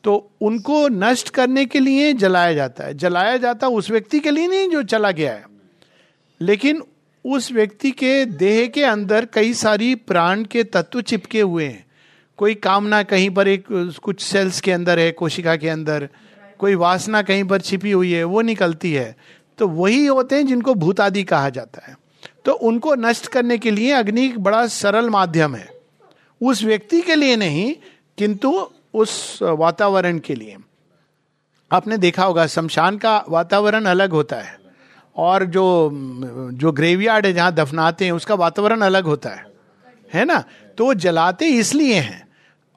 तो 0.05 0.15
उनको 0.41 0.87
नष्ट 0.89 1.29
करने 1.29 1.65
के 1.65 1.81
लिए 1.81 2.13
जलाया 2.13 2.53
जाता 2.55 2.85
है। 2.85 2.95
जलाया 2.95 3.37
जाता 3.37 3.69
उस 3.69 3.91
व्यक्ति 3.91 4.21
के 4.21 4.31
लिए 4.31 4.47
नहीं, 4.49 4.69
जो 4.69 4.83
चला 4.85 5.11
गया 5.11 5.33
है। 5.33 5.45
लेकिन 6.41 6.83
उस 7.25 7.53
व्यक्ति 7.53 7.91
के 7.91 8.25
देह 8.25 8.67
के 8.67 8.85
अंदर 8.85 9.25
कई 9.25 9.55
सारी 9.55 9.95
प्राण 9.95 10.45
के 10.45 10.65
तत्व 10.65 11.01
चिपके 11.01 11.41
हुए 11.41 11.65
हैं। 11.65 11.87
कोई 12.37 12.55
कामना 12.55 13.03
कहीं 13.03 13.31
पर 13.31 13.49
एक, 13.49 13.65
कुछ 14.03 14.21
सेल्स 14.21 14.61
के 14.61 14.73
अंदर 14.73 14.99
है, 14.99 15.13
कोशिका 15.13 15.57
के 15.57 15.69
अंदर, 15.69 16.09
कोई 16.59 16.75
वासना 16.75 17.23
कहीं 17.23 17.45
पर 17.45 17.61
छिपी 17.61 17.91
हुई 17.91 18.13
है, 18.13 18.25
वो 18.25 18.41
निकलती 18.41 18.93
है। 18.93 19.17
तो 19.59 19.69
वही 19.69 20.07
होते 20.07 20.37
हैं 20.37 20.47
जिनको 20.47 20.75
भूत 20.75 21.01
आदि 21.01 21.25
कहा 21.25 21.49
जाता 21.49 21.87
है। 21.87 21.99
तो 22.45 22.53
उनको 22.53 22.95
नष्ट 22.95 23.27
करने 23.27 23.59
के 23.59 23.71
लिए 23.71 23.93
अग्नि 23.93 24.25
एक 24.25 24.39
बड़ा 24.39 24.67
सरल 24.67 25.11
माध्यम 25.11 25.55
है। 25.55 25.71
उस 26.43 26.65
व्यक्ति 26.65 27.01
के 27.01 27.15
लिए 27.15 27.37
नहीं, 27.37 27.75
किंतु 28.19 28.71
उस 28.95 29.39
वातावरण 29.43 30.19
के 30.19 30.35
लिए। 30.35 30.57
आपने 31.73 31.99
देखा 31.99 32.25
होगा, 32.25 32.47
शमशान 32.47 32.99
का 32.99 33.25
वातावरण 33.29 33.85
अलग 33.85 34.11
होता 34.11 34.37
है। 34.37 34.64
और 35.17 35.45
जो 35.45 35.91
जो 36.55 36.73
ग्रेवयार्ड 36.73 37.27
है 37.27 37.33
जहाँ 37.33 37.53
दफनाते 37.53 38.05
हैं, 38.05 38.13
उसका 38.13 38.35
वातावरण 38.35 38.81
अलग 38.81 39.05
होता 39.05 39.31
है। 39.31 39.47
है 40.15 40.25
ना? 40.25 40.45
तो 40.79 40.95
जलाते 40.95 41.47
इसलिए 41.47 41.95
हैं। 41.95 42.23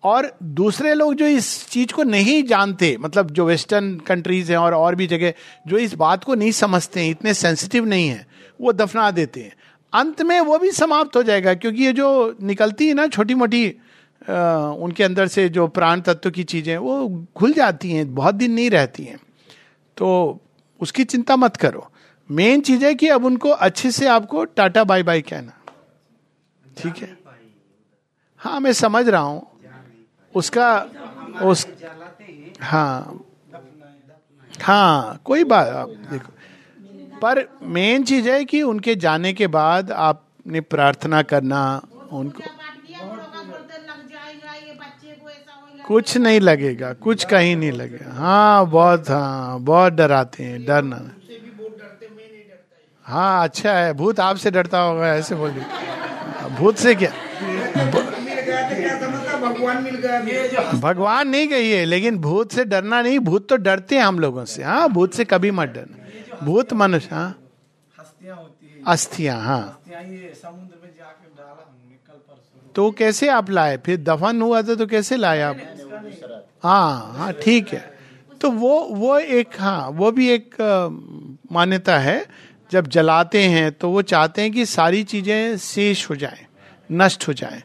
और 0.04 0.32
दूसरे 0.44 0.94
लोग 0.94 1.14
जो 1.14 1.26
इस 1.26 1.68
चीज़ 1.70 1.94
को 1.94 2.04
नहीं 2.04 2.44
जानते 2.44 2.96
मतलब 3.00 3.32
जो 3.32 3.46
वेस्टर्न 3.46 3.96
कंट्रीज़ 3.98 4.52
हैं 4.52 4.58
और 4.58 4.74
और 4.74 4.96
भी 4.96 5.08
जगह, 5.08 5.34
जो 5.68 5.78
इस 5.78 5.94
बात 5.94 6.24
को 6.24 6.36
नहीं 6.36 6.52
समझते 6.52 7.00
हैं, 7.00 7.12
इतने 7.12 7.34
सेंसिटिव 7.34 7.86
नहीं 7.86 8.08
है, 8.08 8.28
वो 8.62 8.74
दफना 8.74 9.10
देते 9.12 9.40
हैं। 9.40 9.54
अंत 9.94 10.22
में 10.22 10.40
वो 10.42 10.58
भी 10.58 10.72
समाप्त 10.72 11.16
हो 11.16 11.24
जाएगा, 11.24 11.54
क्योंकि 11.54 11.84
ये 11.84 11.94
जो 11.94 12.36
निकलती 12.44 12.88
है 12.88 12.94
ना 12.94 13.08
छोटी 13.08 13.36
मोटी 13.36 13.68
उनके 14.80 15.04
अंदर 15.04 15.28
से 15.28 15.50
जो 15.50 15.68
प्राण 15.68 16.02
तत्व 16.02 16.30
की 16.30 16.44
चीज़ें, 16.44 16.78
वो 16.78 17.26
घुल 17.38 17.54
जाती 17.54 17.92
हैं, 17.92 18.16
बहुत 18.16 18.36
दिन 18.36 18.52
नहीं 18.52 18.70
रहती 18.70 19.04
हैं। 19.04 19.20
तो 19.98 20.40
उसकी 20.80 21.04
चिंता 21.04 21.36
मत 21.36 21.56
करो। 21.56 21.88
मेन 22.32 22.62
चीज़ 22.62 22.86
है 22.86 22.96
कि 22.96 23.08
अब 23.08 23.26
उनको 23.26 23.50
अच्छे 23.50 23.92
से 23.92 24.08
आपको 24.08 24.46
टाटा 24.46 24.84
बाय 24.84 25.04
बाय 25.04 25.22
कहना। 25.22 25.54
ठीक 26.78 26.98
है? 26.98 27.18
हाँ 28.38 28.60
मैं 28.60 28.74
समझ 28.74 29.10
रहा 29.10 29.22
हूँ। 29.22 29.48
उसका, 30.36 30.88
उस 31.42 31.68
हाँ। 32.62 33.24
हाँ 34.62 35.22
कोई 35.26 35.44
बात 35.44 35.68
आप 35.68 35.90
देखो। 35.90 36.34
पर 37.22 37.58
मेन 37.64 38.04
चीज़ 38.04 38.30
है 38.30 38.46
कि 38.46 38.62
उनके 38.62 38.96
जाने 38.96 39.34
के 39.34 39.48
बाद 39.48 39.92
आपने 39.92 40.62
प्रार्थना 40.62 41.22
करना, 41.22 41.82
उनको 42.12 42.44
कुछ 45.86 46.18
नहीं 46.18 46.40
लगेगा, 46.40 46.94
कुछ 46.94 47.24
कहीं 47.24 47.56
नहीं 47.56 47.72
लगेगा। 47.72 48.14
हाँ 48.14 48.66
बहुत 48.70 49.10
हाँ 49.10 49.60
बहुत 49.60 49.94
डराते 49.94 50.44
हैं, 50.44 50.66
डरना। 50.66 51.12
हाँ 53.08 53.44
अच्छा 53.44 53.74
है। 53.74 53.94
भूत 53.94 54.20
आपसे 54.20 54.52
डरता 54.52 54.80
होगा 54.80 55.14
ऐसे 55.16 55.36
बोलिए 55.36 55.64
भूत 56.58 56.78
से 56.78 56.94
क्या? 56.96 57.12
भगवान 60.82 61.28
नहीं 61.30 61.48
गई 61.48 61.70
है 61.70 61.84
लेकिन 61.86 62.18
भूत 62.20 62.52
से 62.52 62.66
डरना 62.66 63.02
नहीं, 63.02 63.20
भूत 63.20 63.48
तो 63.50 63.56
डरते 63.58 63.96
हैं 63.96 64.04
हम 64.04 64.20
लोगों 64.20 64.46
से। 64.46 64.64
हाँ 64.64 64.88
भूत 64.90 65.14
से 65.14 65.26
कभी 65.26 65.52
मत 65.52 65.70
डरना। 65.70 66.46
भूत 66.46 66.74
मनुष्य 66.74 67.16
हाँ। 67.16 67.36
अस्थियाँ 68.88 69.40
हाँ। 69.42 69.80
तो 72.76 72.90
कैसे 72.92 73.28
आप 73.30 73.50
लाए? 73.50 73.78
फिर 73.86 73.98
दफन 74.04 74.42
हुआ 74.42 74.62
था 74.62 74.76
तो 74.76 74.86
कैसे 74.88 75.18
लाए 75.18 75.42
आप? 75.42 75.58
हाँ 76.64 77.14
हाँ 77.18 77.32
ठीक 77.44 77.74
है। 77.74 77.84
तो 78.42 78.50
वो 78.52 78.80
वो 78.92 79.18
एक 79.20 79.56
हाँ 79.60 79.90
वो 79.90 80.12
भी 80.12 80.30
एक 80.30 80.56
मान्यता 81.52 81.98
है 82.00 82.18
जब 82.72 82.88
जलाते 82.88 83.44
हैं 83.44 83.72
तो 83.72 83.90
वो 83.90 84.02
चाहते 84.02 84.42
हैं 84.42 84.52
कि 84.52 84.66
सारी 84.66 85.04
चीज़ें 85.04 85.58
शेष 85.58 86.10
हो 86.10 86.16
जाएँ, 86.16 86.46
नष्ट 86.92 87.28
हो 87.28 87.34
जाएँ। 87.34 87.62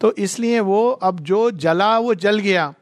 तो 0.00 0.12
इसलिए 0.12 0.60
वो 0.60 0.90
अब 0.90 1.20
जो 1.20 1.50
जला, 1.50 1.98
वो 1.98 2.14
जल 2.14 2.38
गया। 2.38 2.74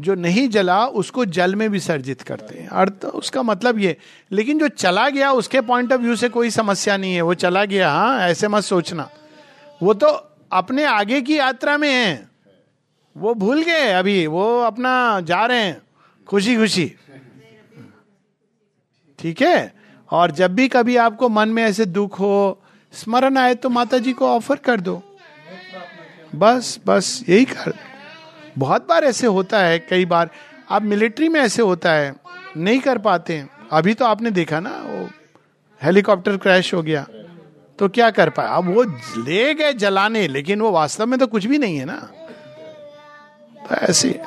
जो 0.00 0.14
नहीं 0.14 0.48
जला, 0.48 0.86
उसको 0.86 1.24
जल 1.24 1.54
में 1.54 1.68
विसर्जित 1.68 2.22
करते 2.22 2.58
हैं। 2.58 2.68
अर्थ, 2.68 3.04
उसका 3.04 3.42
मतलब 3.42 3.78
ये। 3.78 3.96
लेकिन 4.32 4.58
जो 4.58 4.68
चला 4.68 5.08
गया, 5.08 5.32
उसके 5.32 5.60
पॉइंट 5.60 5.92
ऑफ़ 5.92 6.00
व्यू 6.00 6.16
से 6.16 6.28
कोई 6.28 6.50
समस्या 6.50 6.96
नहीं 6.96 7.14
है। 7.14 7.20
वो 7.20 7.34
चला 7.34 7.64
गया 7.64 7.90
हाँ 7.90 8.20
ऐसे 8.20 8.48
मत 8.48 8.62
सोचना। 8.62 9.10
वो 9.82 9.94
तो 9.94 10.06
अपने 10.52 10.84
आगे 10.84 11.20
की 11.22 11.38
यात्रा 11.38 11.78
में 11.78 11.92
है। 11.92 12.28
वो 13.16 13.34
भूल 13.34 13.62
गए 13.62 13.92
अभी। 13.92 14.26
वो 14.26 14.60
अपना 14.60 15.20
जा 15.20 15.46
रहे 15.46 15.62
हैं 15.62 15.82
खुशी 16.26 16.56
खुशी 16.56 16.92
ठीक 19.18 19.42
है? 19.42 19.85
और 20.10 20.30
जब 20.30 20.54
भी 20.54 20.68
कभी 20.68 20.96
आपको 20.96 21.28
मन 21.28 21.48
में 21.48 21.62
ऐसे 21.62 21.84
दुख 21.84 22.20
हो, 22.20 22.62
स्मरण 22.92 23.36
आए 23.36 23.54
तो 23.54 23.68
माता 23.68 23.98
जी 23.98 24.12
को 24.12 24.28
ऑफ़र 24.28 24.56
कर 24.56 24.80
दो। 24.80 25.02
बस 26.34 26.80
बस, 26.86 27.24
यही 27.28 27.44
कर। 27.44 27.74
बहुत 28.58 28.88
बार 28.88 29.04
ऐसे 29.04 29.26
होता 29.26 29.58
है, 29.58 29.78
कई 29.78 30.04
बार। 30.04 30.30
अब 30.70 30.82
मिलिट्री 30.82 31.28
में 31.28 31.40
ऐसे 31.40 31.62
होता 31.62 31.92
है, 31.92 32.14
नहीं 32.56 32.80
कर 32.80 32.98
पाते। 32.98 33.46
अभी 33.72 33.94
तो 33.94 34.04
आपने 34.04 34.30
देखा 34.30 34.60
ना, 34.60 34.70
वो 34.70 35.10
हेलीकॉप्टर 35.82 36.36
क्रैश 36.36 36.74
हो 36.74 36.82
गया। 36.82 37.06
तो 37.78 37.88
क्या 37.88 38.10
कर 38.10 38.30
पाए? 38.30 38.46
अब 38.48 38.74
वो 38.74 38.82
ले 39.22 39.54
गए 39.54 39.72
जलाने, 39.72 40.28
लेकिन 40.28 40.60
वो 40.60 40.70
वास्तव 40.70 41.06
में 41.06 41.18
तो 41.18 41.26
कुछ 41.26 41.46
भी 41.46 41.58
नहीं 41.58 41.76
है 41.76 41.84
ना। 41.84 42.10
तो 43.68 43.74
ऐसे। 43.74 44.20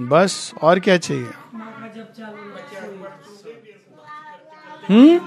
बस 0.00 0.54
और 0.62 0.80
क्या 0.80 0.96
चाहिए? 0.96 1.30
हम्म? 4.90 5.20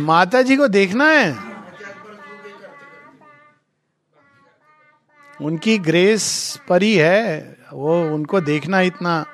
माता 0.00 0.42
जी 0.42 0.56
को 0.56 0.68
देखना 0.68 1.10
है? 1.10 1.54
उनकी 5.42 5.78
ग्रेस 5.78 6.60
परी 6.68 6.94
है 6.94 7.56
वो 7.72 8.02
उनको 8.02 8.40
देखना 8.40 8.80
इतना 8.80 9.26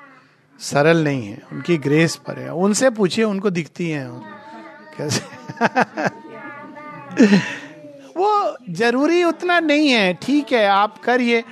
सरल 0.59 1.05
नहीं 1.05 1.27
है। 1.27 1.43
उनकी 1.53 1.79
ग्रेस 1.79 2.17
पर 2.17 2.39
है। 2.39 2.53
उनसे 2.53 2.91
पूछिए 2.91 3.25
उनको 3.25 3.51
दिखती 3.51 3.91
हैं। 3.91 4.23
कैसे? 4.99 5.23
वो 8.17 8.57
ज़रूरी 8.71 9.25
उतना 9.25 9.61
नहीं 9.61 9.89
है। 9.89 10.15
ठीक 10.15 10.53
है 10.53 10.67
आप 10.67 10.99
करिए। 10.99 11.45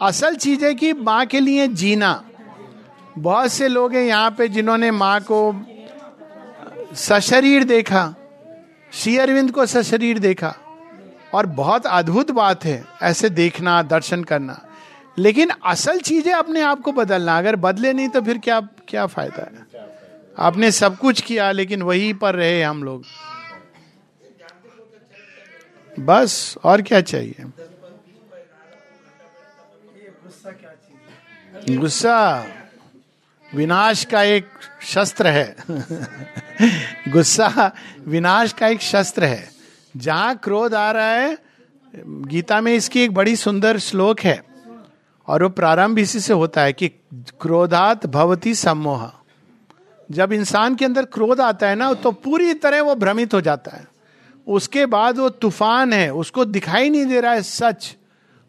असल 0.00 0.36
चीज़ 0.36 0.64
है 0.64 0.74
कि 0.74 0.92
माँ 0.92 1.26
के 1.26 1.40
लिए 1.40 1.66
जीना। 1.68 2.24
बहुत 3.18 3.52
से 3.52 3.68
लोग 3.68 3.94
हैं 3.94 4.02
यहाँ 4.02 4.30
पे 4.30 4.48
जिन्होंने 4.48 4.90
माँ 4.90 5.20
को 5.20 5.40
सशरीर 6.94 7.64
देखा, 7.64 8.14
श्री 8.92 9.16
अरविंद 9.18 9.50
को 9.50 9.66
सशरीर 9.66 10.18
देखा। 10.18 10.54
और 11.34 11.46
बहुत 11.46 11.86
अद्भुत 11.86 12.30
बात 12.30 12.64
है 12.64 12.84
ऐसे 13.02 13.28
देखना, 13.30 13.82
दर्शन 13.82 14.24
करना। 14.24 14.60
लेकिन 15.18 15.50
असल 15.66 16.00
चीज़ 16.00 16.28
है 16.28 16.34
अपने 16.34 16.62
आप 16.62 16.80
को 16.80 16.92
बदलना। 16.92 17.38
अगर 17.38 17.56
बदले 17.56 17.92
नहीं 17.92 18.08
तो 18.08 18.20
फिर 18.20 18.38
क्या 18.38 18.60
क्या 18.88 19.06
फ़ायदा 19.06 19.42
है? 19.42 19.66
आपने 20.38 20.70
सब 20.70 20.96
कुछ 20.98 21.20
किया 21.20 21.50
लेकिन 21.52 21.82
वही 21.82 22.12
पर 22.12 22.34
रहे 22.34 22.62
हम 22.62 22.84
लोग। 22.84 23.02
बस 26.00 26.54
और 26.64 26.82
क्या 26.82 27.00
चाहिए? 27.00 27.44
गुस्सा 31.68 32.46
विनाश 33.54 34.04
का 34.04 34.22
एक 34.22 34.46
शस्त्र 34.82 35.26
है। 35.26 35.56
गुस्सा 37.08 37.72
विनाश 38.06 38.52
का 38.52 38.68
एक 38.68 38.80
शस्त्र 38.80 39.24
है। 39.24 39.50
जहाँ 39.96 40.36
क्रोध 40.36 40.74
आ 40.74 40.90
रहा 40.90 41.10
है, 41.10 41.38
गीता 42.06 42.60
में 42.60 42.74
इसकी 42.74 43.00
एक 43.00 43.14
बड़ी 43.14 43.36
सुंदर 43.36 43.78
श्लोक 43.78 44.20
है 44.20 44.44
और 45.26 45.42
वो 45.42 45.48
प्रारंभ 45.48 45.98
इसी 45.98 46.20
से 46.20 46.32
होता 46.32 46.60
है 46.60 46.72
कि 46.72 46.88
क्रोधात 47.14 48.06
भवती 48.06 48.54
सम्मोह। 48.54 49.12
जब 50.10 50.32
इंसान 50.32 50.74
के 50.74 50.84
अंदर 50.84 51.04
क्रोध 51.04 51.40
आता 51.40 51.68
है 51.68 51.76
ना 51.76 51.92
तो 51.94 52.12
पूरी 52.12 52.54
तरह 52.54 52.82
वो 52.82 52.94
भ्रमित 52.94 53.34
हो 53.34 53.40
जाता 53.40 53.76
है। 53.76 53.86
उसके 54.46 54.86
बाद 54.86 55.18
वो 55.18 55.28
तूफ़ान 55.28 55.92
है, 55.92 56.12
उसको 56.14 56.44
दिखाई 56.44 56.90
नहीं 56.90 57.06
दे 57.06 57.20
रहा 57.20 57.32
है 57.32 57.42
सच। 57.42 57.96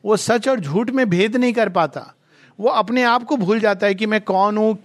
वो 0.05 0.17
सच 0.17 0.47
और 0.47 0.59
झूठ 0.59 0.89
में 0.89 1.09
भेद 1.09 1.35
नहीं 1.35 1.53
कर 1.53 1.69
पाता। 1.69 2.13
वो 2.61 2.69
अपने 2.69 3.03
आप 3.03 3.23
को 3.23 3.37
भूल 3.37 3.59
जाता 3.59 3.87
है 3.87 3.95
कि 3.95 4.05
मैं 4.05 4.21
कौन 4.21 4.57
हूँ, 4.57 4.77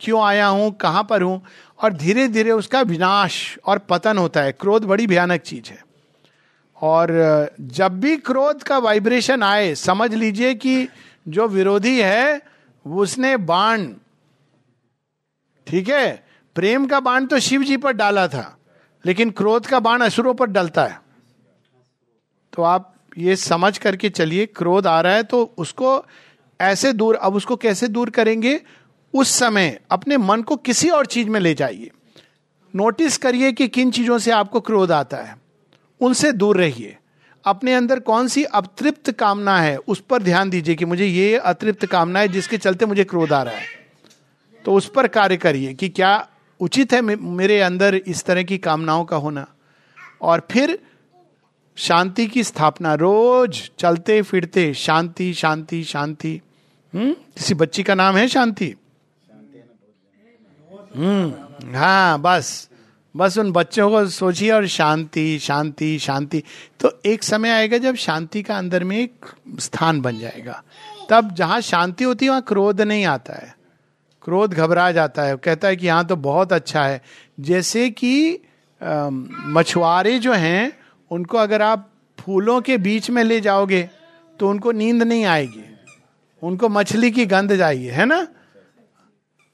क्यों 0.00 0.22
आया 0.22 0.46
हूँ, 0.46 0.70
कहाँ 0.72 1.02
पर 1.04 1.22
हूँ, 1.22 1.40
और 1.80 1.92
धीरे 1.92 2.26
धीरे 2.28 2.50
उसका 2.50 2.80
विनाश 2.82 3.58
और 3.66 3.78
पतन 3.78 4.18
होता 4.18 4.42
है। 4.42 4.52
क्रोध 4.52 4.84
बड़ी 4.84 5.06
भयानक 5.06 5.40
चीज़ 5.40 5.70
है। 5.70 5.82
और 6.76 7.10
जब 7.60 8.00
भी 8.00 8.16
क्रोध 8.16 8.62
का 8.62 8.78
वाइब्रेशन 8.78 9.42
आए, 9.42 9.74
समझ 9.74 10.12
लीजिए 10.14 10.54
कि 10.54 10.88
जो 11.28 11.48
विरोधी 11.48 12.00
है, 12.02 12.40
उसने 12.86 13.36
बाण, 13.36 13.86
ठीक 15.66 15.88
है, 15.88 16.24
प्रेम 16.56 16.86
का 16.86 17.00
बाण 17.00 17.26
तो 17.26 17.38
शिव 17.40 17.62
जी 17.62 17.76
पर 17.76 17.92
डाला 17.92 18.26
था, 18.28 18.56
लेकिन 19.04 19.30
क्रोध 19.30 19.66
का 19.66 19.80
बाण 19.80 20.00
असुरों 20.00 20.34
पर 20.34 20.46
डलता 20.46 20.84
है। 20.84 21.00
तो 22.52 22.62
आप 22.62 22.90
ये 23.18 23.36
समझ 23.36 23.76
करके 23.78 24.10
चलिए, 24.10 24.46
क्रोध 24.46 24.86
आ 24.86 25.00
रहा 25.00 25.14
है 25.14 25.22
तो 25.22 25.42
उसको 25.58 25.96
ऐसे 26.60 26.92
दूर, 26.92 27.14
अब 27.14 27.34
उसको 27.34 27.56
कैसे 27.56 27.88
दूर 27.88 28.10
करेंगे? 28.10 28.60
उस 29.14 29.28
समय 29.38 29.80
अपने 29.90 30.16
मन 30.16 30.42
को 30.42 30.56
किसी 30.56 30.90
और 30.90 31.06
चीज़ 31.06 31.28
में 31.28 31.40
ले 31.40 31.54
जाइए। 31.54 31.90
नोटिस 32.76 33.18
करिए 33.18 33.52
कि 33.52 33.68
किन 33.68 33.90
चीज़ों 33.90 34.18
से 34.18 34.30
आपको 34.30 34.60
क्रोध 34.60 34.92
आता 34.92 35.16
है। 35.16 35.36
उनसे 36.00 36.32
दूर 36.32 36.56
रहिए। 36.56 36.96
अपने 37.44 37.74
अंदर 37.74 38.00
कौन 38.00 38.28
सी 38.28 38.44
अतृप्त 38.44 39.10
कामना 39.10 39.60
है, 39.60 39.76
उस 39.76 40.00
पर 40.00 40.22
ध्यान 40.22 40.50
दीजिए 40.50 40.74
कि 40.74 40.84
मुझे 40.84 41.06
ये 41.06 41.36
अतृप्त 41.36 41.86
कामना 41.86 42.20
है 42.20 42.28
जिसके 42.28 42.58
चलते 42.58 42.86
मुझे 42.86 43.04
क्रोध 43.04 43.32
आ 43.32 43.42
रहा 43.42 43.54
है। 43.54 43.66
तो 44.64 44.74
उस 44.74 44.90
पर 44.90 45.06
कार्य 45.06 45.36
करिए 45.36 45.74
कि 45.74 45.88
क्या 45.88 46.28
उचित 46.60 46.92
है 46.92 47.00
मेरे 47.00 47.60
अंदर 47.60 47.94
इस 47.94 48.24
तरह 48.24 48.42
की 48.42 48.58
कामनाओं 48.58 49.04
का 49.04 49.16
होना। 49.16 49.46
और 50.22 50.48
फिर 50.50 50.78
शांति 51.76 52.26
की 52.26 52.44
स्थापना 52.44 52.94
रोज 52.94 53.70
चलते 53.78 54.22
फिरते 54.22 54.74
शांति 54.74 55.34
शांति 55.34 55.84
शांति। 55.84 56.40
हम्म? 56.94 57.12
किसी 57.12 57.54
बच्ची 57.54 57.82
का 57.82 57.94
नाम 57.94 58.16
है 58.16 58.28
शांति? 58.28 58.74
हम्म। 60.96 61.76
हाँ 61.76 62.20
बस 62.20 62.68
बस 63.16 63.38
उन 63.38 63.52
बच्चों 63.52 63.90
को 63.90 64.06
सोचिए 64.06 64.50
और 64.50 64.66
शांति 64.66 65.38
शांति 65.38 65.98
शांति। 65.98 66.42
तो 66.80 67.00
एक 67.06 67.22
समय 67.22 67.50
आएगा 67.50 67.78
जब 67.78 67.94
शांति 67.94 68.42
का 68.42 68.58
अंदर 68.58 68.84
में 68.84 68.98
एक 68.98 69.26
स्थान 69.60 70.00
बन 70.00 70.18
जाएगा। 70.18 70.62
तब 71.10 71.34
जहाँ 71.34 71.60
शांति 71.60 72.04
होती 72.04 72.24
है 72.24 72.30
वहाँ 72.30 72.42
क्रोध 72.42 72.80
नहीं 72.80 73.04
आता 73.04 73.34
है। 73.34 73.56
क्रोध 74.22 74.54
घबरा 74.54 74.92
जाता 74.92 75.22
है। 75.22 75.36
कहता 75.36 75.68
है 75.68 75.76
कि 75.76 75.86
यहाँ 75.86 76.06
तो 76.06 76.16
बहुत 76.16 76.52
अच्छा 76.52 76.84
है। 76.84 77.02
जैसे 77.40 77.90
कि 77.90 78.38
मछुआरे 78.82 80.18
जो 80.18 80.32
हैं 80.32 80.83
उनको 81.14 81.38
अगर 81.38 81.62
आप 81.62 81.90
फूलों 82.18 82.60
के 82.60 82.76
बीच 82.78 83.10
में 83.10 83.22
ले 83.24 83.40
जाओगे 83.40 83.82
तो 84.40 84.48
उनको 84.50 84.72
नींद 84.72 85.02
नहीं 85.02 85.24
आएगी। 85.24 85.64
उनको 86.42 86.68
मछली 86.68 87.10
की 87.10 87.26
गंध 87.26 87.54
जाएगी, 87.56 87.86
है 87.86 88.04
ना? 88.04 88.26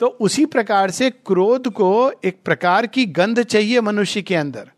तो 0.00 0.06
उसी 0.20 0.44
प्रकार 0.46 0.90
से 0.90 1.10
क्रोध 1.10 1.68
को 1.68 1.90
एक 2.24 2.38
प्रकार 2.44 2.86
की 2.86 3.04
गंध 3.08 3.42
चाहिए 3.42 3.80
मनुष्य 3.80 4.22
के 4.22 4.36
अंदर। 4.36 4.70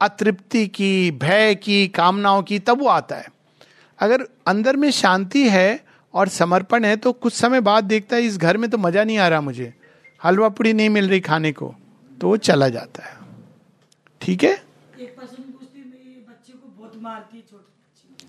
अतृप्ति 0.00 0.66
की, 0.68 1.10
भय 1.10 1.54
की, 1.54 1.86
कामनाओं 1.88 2.42
की, 2.42 2.58
तब 2.58 2.80
वो 2.80 2.88
आता 2.88 3.16
है। 3.16 3.28
अगर 3.98 4.26
अंदर 4.46 4.76
में 4.76 4.90
शांति 4.90 5.48
है 5.48 5.84
और 6.14 6.28
समर्पण 6.28 6.84
है 6.84 6.96
तो 6.96 7.12
कुछ 7.12 7.32
समय 7.32 7.60
बाद 7.60 7.84
देखता 7.84 8.16
है, 8.16 8.22
इस 8.22 8.38
घर 8.38 8.56
में 8.56 8.68
तो 8.70 8.78
मज़ा 8.78 9.04
नहीं 9.04 9.18
आ 9.18 9.28
रहा 9.28 9.40
मुझे। 9.40 9.72
हलवा 10.20 10.48
पुड़ी 10.48 10.72
नहीं 10.72 10.90
मिल 10.90 11.08
रही 11.08 11.20
खाने 11.20 11.52
को 11.52 11.74
तो 12.18 12.28
वो 12.28 12.36
चला 12.38 12.68
जाता 12.68 13.04
है। 13.04 13.16
ठीक 14.20 14.44
है? 14.44 14.54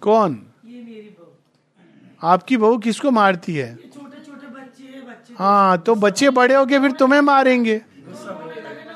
कौन? 0.01 0.31
ये 0.65 0.81
मेरी 0.83 1.15
बहू। 1.19 2.29
आपकी 2.29 2.57
बहू 2.57 2.77
किसको 2.77 3.11
मारती 3.11 3.55
है? 3.55 3.77
हाँ 5.39 5.77
तो 5.77 5.95
बच्चे 5.95 6.29
बड़े 6.29 6.55
हो 6.55 6.65
गए 6.65 6.79
फिर 6.79 6.91
तुम्हें 6.91 7.21
मारेंगे। 7.21 7.81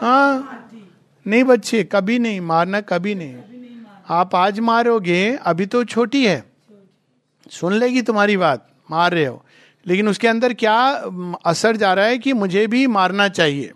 हाँ 0.02 0.52
नहीं 1.26 1.44
बच्चे 1.44 1.84
कभी 1.84 2.20
नहीं 2.20 2.42
मारना 2.42 2.82
कभी 2.82 3.16
नहीं। 3.16 3.36
आप 4.10 4.36
आज 4.36 4.60
मारोगे 4.60 5.36
अभी 5.36 5.66
तो 5.66 5.84
छोटी 5.84 6.26
है। 6.26 6.44
सुन 7.52 7.74
लेगी 7.74 8.02
तुम्हारी 8.02 8.38
बात 8.38 8.68
मार 8.92 9.12
रहे 9.12 9.26
हो। 9.26 9.44
लेकिन 9.86 10.08
उसके 10.08 10.28
अंदर 10.28 10.54
क्या 10.54 10.76
असर 11.46 11.76
जा 11.76 11.94
रहा 11.94 12.06
है 12.06 12.18
कि 12.18 12.34
मुझे 12.34 12.68
भी 12.68 12.86
मारना 12.88 13.28
चाहिए? 13.28 13.72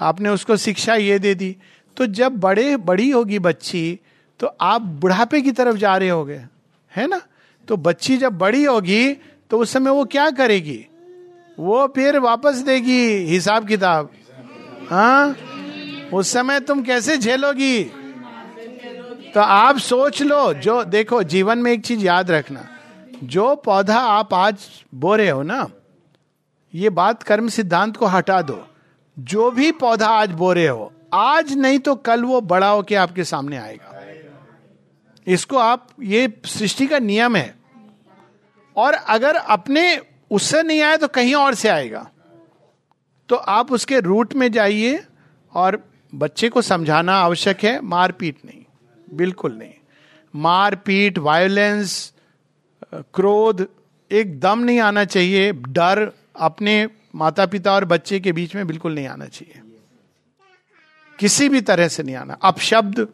आपने 0.00 0.28
उसको 0.28 0.56
शिक्षा 0.56 0.94
ये 0.94 1.18
दे 1.18 1.34
दी। 1.34 1.56
तो 1.96 2.06
जब 2.06 2.38
बड़े 2.40 2.76
बड़ी 2.76 3.10
होगी 3.10 3.38
बच्ची 3.38 4.00
तो 4.40 4.46
आप 4.60 4.80
बुढ़ापे 4.80 5.40
की 5.40 5.52
तरफ़ 5.52 5.76
जा 5.76 5.96
रहे 5.96 6.08
होगे, 6.08 6.40
है 6.96 7.06
ना? 7.06 7.20
तो 7.68 7.76
बच्ची 7.76 8.16
जब 8.16 8.38
बड़ी 8.38 8.64
होगी 8.64 9.12
तो 9.50 9.58
उस 9.58 9.72
समय 9.72 9.90
वो 9.90 10.04
क्या 10.04 10.30
करेगी? 10.30 10.86
वो 11.58 11.86
फिर 11.86 12.18
वापस 12.18 12.56
देगी 12.56 13.08
हिसाब 13.08 13.68
किताब। 13.68 14.10
हाँ? 14.90 15.36
उस 16.14 16.32
समय 16.32 16.60
तुम 16.60 16.82
कैसे 16.82 17.16
झेलोगी? 17.16 17.84
तो 19.34 19.40
आप 19.40 19.78
सोच 19.78 20.22
लो, 20.22 20.54
जो, 20.54 20.84
देखो, 20.84 21.22
जीवन 21.22 21.58
में 21.58 21.72
एक 21.72 21.84
चीज़ 21.84 22.00
याद 22.00 22.30
रखना। 22.30 22.68
जो 23.24 23.56
पौधा 23.56 23.98
आप 23.98 24.34
आज 24.34 24.56
बो 24.94 25.16
रहे 25.16 25.30
हो 25.30 25.42
ना, 25.42 25.68
ये 26.74 26.90
बात 26.90 27.22
कर्म 27.22 27.48
सिद्धांत 27.48 27.96
को 27.96 28.06
हटा 28.06 28.42
दो। 28.42 28.66
जो 29.18 29.50
भी 29.50 29.72
पौधा 29.72 30.06
आज 30.06 30.30
बो 30.30 30.52
रहे 30.52 30.68
हो, 30.68 30.92
आज 31.12 31.52
नहीं 31.52 31.78
तो 31.78 31.94
कल 31.94 32.24
वो 32.24 32.40
बड़ा 32.40 32.68
होके 32.68 32.94
आपके 32.94 33.24
सामने 33.24 33.56
आएगा। 33.56 33.85
इसको 35.26 35.56
आप, 35.56 35.88
ये 36.00 36.32
सृष्टि 36.46 36.86
का 36.86 36.98
नियम 36.98 37.36
है। 37.36 37.54
और 38.76 38.92
अगर 38.92 39.36
अपने 39.36 40.00
उससे 40.30 40.62
नहीं 40.62 40.80
आए 40.82 40.96
तो 40.96 41.08
कहीं 41.08 41.34
और 41.34 41.54
से 41.54 41.68
आएगा। 41.68 42.10
तो 43.28 43.36
आप 43.36 43.72
उसके 43.72 44.00
रूट 44.00 44.34
में 44.34 44.50
जाइए 44.52 45.04
और 45.54 45.82
बच्चे 46.14 46.48
को 46.48 46.62
समझाना 46.62 47.14
आवश्यक 47.14 47.64
है, 47.64 47.80
मारपीट 47.80 48.36
नहीं, 48.44 48.64
बिल्कुल 49.14 49.52
नहीं। 49.52 49.74
मारपीट 50.34 51.18
वायलेंस 51.18 52.12
क्रोध 52.94 53.66
एकदम 54.10 54.58
नहीं 54.58 54.80
आना 54.80 55.04
चाहिए, 55.04 55.52
डर 55.52 56.10
अपने 56.36 56.88
माता 57.14 57.46
पिता 57.46 57.72
और 57.72 57.84
बच्चे 57.84 58.20
के 58.20 58.32
बीच 58.32 58.54
में 58.54 58.66
बिल्कुल 58.66 58.94
नहीं 58.94 59.06
आना 59.06 59.26
चाहिए। 59.26 59.60
किसी 61.18 61.48
भी 61.48 61.60
तरह 61.60 61.88
से 61.88 62.02
नहीं 62.02 62.16
आना। 62.16 62.38
अपशब्द 62.42 63.08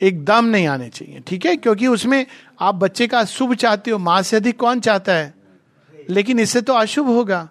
एकदम 0.00 0.44
नहीं 0.44 0.66
आने 0.66 0.88
चाहिए 0.88 1.20
ठीक 1.20 1.46
है? 1.46 1.56
क्योंकि 1.56 1.86
उसमें 1.86 2.26
आप 2.60 2.74
बच्चे 2.74 3.06
का 3.06 3.24
शुभ 3.24 3.54
चाहते 3.54 3.90
हो 3.90 3.98
माँ 3.98 4.22
से 4.22 4.36
अधिक 4.36 4.60
कौन 4.60 4.80
चाहता 4.80 5.12
है? 5.12 5.34
लेकिन 6.10 6.40
इससे 6.40 6.60
तो 6.60 6.72
अशुभ 6.72 7.06
होगा। 7.06 7.48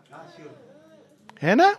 है 1.42 1.56
ना? 1.56 1.76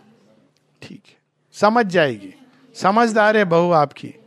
ठीक 0.81 1.01
है। 1.07 1.17
समझ 1.53 1.85
जाएगी। 1.85 2.33
समझदार 2.75 3.37
है 3.37 3.45
बहू 3.45 3.71
आपकी। 3.71 4.07
तो 4.07 4.23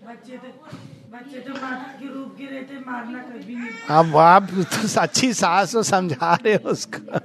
अब 3.95 4.17
आप 4.17 4.49
तो 4.53 5.01
अच्छी 5.01 5.35
सास 5.35 5.75
हो 5.75 5.83
समझा 5.83 6.35
रहे 6.35 6.55
हो 6.55 6.71
उसको। 6.71 7.19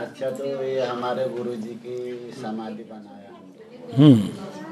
अच्छा 0.00 0.30
तो 0.30 0.62
ये 0.62 0.86
हमारे 0.86 1.28
गुरु 1.28 1.54
जी 1.54 1.68
की 1.68 2.32
समाधि 2.42 2.82
बनाया 2.82 3.36
हम्म। 3.96 4.20
तो 4.20 4.63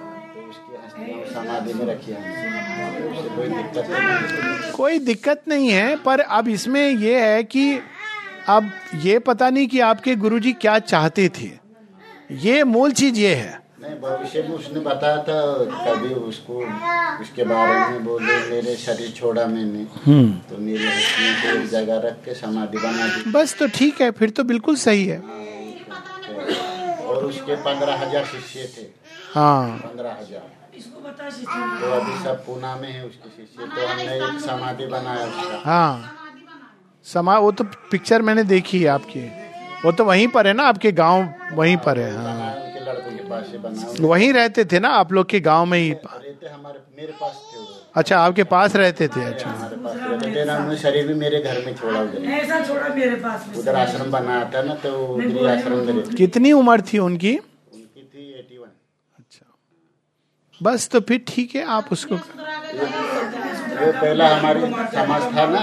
समाधि 1.33 1.73
में 1.75 1.87
रखी 1.87 2.13
कोई 3.37 3.49
दिक्कत 3.49 3.87
नहीं 3.91 4.73
कोई 4.73 4.99
दिक्कत 5.01 5.43
नहीं 5.49 5.71
है 5.71 5.97
पर 6.05 6.21
अब 6.21 6.49
इसमें 6.49 6.89
यह 6.91 7.25
है 7.25 7.43
कि 7.45 7.65
अब 8.49 8.71
ये 9.03 9.19
पता 9.27 9.49
नहीं 9.51 9.67
कि 9.69 9.81
आपके 9.81 10.15
गुरुजी 10.17 10.53
क्या 10.53 10.79
चाहते 10.79 11.29
थे। 11.39 11.51
ये 12.43 12.63
मूल 12.65 12.93
चीज़ 12.93 13.19
ये 13.19 13.35
है। 13.35 13.61
नहीं 13.83 13.95
भविष्य 14.01 14.43
में 14.43 14.51
उसने 14.51 14.81
बताया 14.81 15.17
था 15.19 15.39
कभी 15.85 16.15
उसको 16.15 16.59
उसके 17.23 17.45
बारे 17.45 17.75
में 17.91 18.05
बोले 18.05 18.39
मेरे 18.51 18.75
शरीर 18.77 19.11
छोड़ा 19.11 19.47
मैंने। 19.47 19.87
हम्म। 20.07 20.33
तो 20.51 20.59
मेरे 20.59 20.89
को 20.89 21.51
एक 21.53 21.69
जगह 21.71 22.01
रख 22.05 22.17
के 22.25 22.35
समाधि 22.35 22.79
बना 22.79 23.07
दी। 23.07 23.31
बस 23.33 23.57
तो 23.59 23.67
ठीक 23.75 24.01
है 24.03 24.11
फिर 24.11 24.31
तो 24.31 24.45
बिल्कुल 24.45 24.77
सही 24.77 25.05
है। 25.07 25.19
और 27.07 27.25
उसके 27.25 27.57
पंद्रह 27.63 27.95
हज़ार 28.03 28.25
शिष्य 28.25 28.69
थे। 28.77 28.87
हाँ। 29.35 29.79
पंद्रह 29.79 30.17
हज़ार। 30.21 30.62
तो 30.87 31.91
अभी 31.93 32.23
सब 32.25 32.45
पूना 32.47 32.75
में 32.77 32.91
है 32.93 33.05
उसके 33.07 33.29
शिष्य 33.31 33.67
तो 33.67 33.87
हमने 33.87 34.15
एक 34.17 34.41
समाधि 34.41 34.87
बनाया 34.87 35.27
उसका। 35.27 35.61
हाँ। 35.65 36.19
समा 37.07 37.39
वो 37.39 37.51
तो 37.53 37.65
पिक्चर 37.91 38.23
मैंने 38.23 38.45
देखी 38.55 38.83
है 38.83 38.89
आपकी। 38.89 39.21
वो 39.85 39.93
तो 39.99 40.05
वहीं 40.05 40.27
पर 40.35 40.47
है 40.47 40.53
ना 40.53 40.63
आपके 40.69 40.93
गाँव 41.03 41.29
वहीं 41.57 41.77
पर 41.87 41.99
है 41.99 42.13
हाँ। 42.17 42.51
वहीं 44.01 44.33
रहते 44.33 44.65
थे 44.73 44.79
ना 44.81 44.89
आप 45.03 45.13
लोग 45.13 45.29
के 45.29 45.41
गाँव 45.41 45.65
में 45.67 45.79
ही? 45.79 45.91
मेरे 45.91 47.13
पास 47.21 47.41
थे 47.53 47.61
अच्छा 48.01 48.19
आपके 48.19 48.45
पास 48.51 48.75
रहते 48.77 49.09
थे 49.17 49.25
अच्छा। 49.25 49.51
हमारे 49.51 50.77
शरीर 50.79 51.07
भी 51.07 51.15
मेरे 51.15 51.41
घर 51.41 51.65
में 51.67 51.75
छोड़ा 51.77 52.01
उधर। 52.01 52.25
ऐसा 52.39 52.61
छोड़ा 52.67 52.89
मेरे 52.95 53.17
पास 53.25 53.47
उधर 53.59 53.75
आश्रम 53.77 54.11
बनाया 54.11 54.45
था 54.55 54.63
ना 54.63 54.75
तो 54.85 55.47
आश्रम 55.49 56.01
कितनी 56.17 56.53
उम्र 56.61 56.81
थी 56.93 56.99
उनकी 57.09 57.35
थी 57.35 58.23
एटी 58.39 58.59
वन 58.59 58.69
अच्छा 59.19 59.47
बस 60.63 60.89
तो 60.89 61.01
फिर 61.01 61.25
ठीक 61.29 61.55
है 61.55 61.63
आप 61.77 61.93
उसको 61.93 62.15
वो 62.15 63.93
पहला 63.93 64.29
हमारी 64.37 64.61
समाज 64.95 65.23
था 65.37 65.47
ना। 65.51 65.63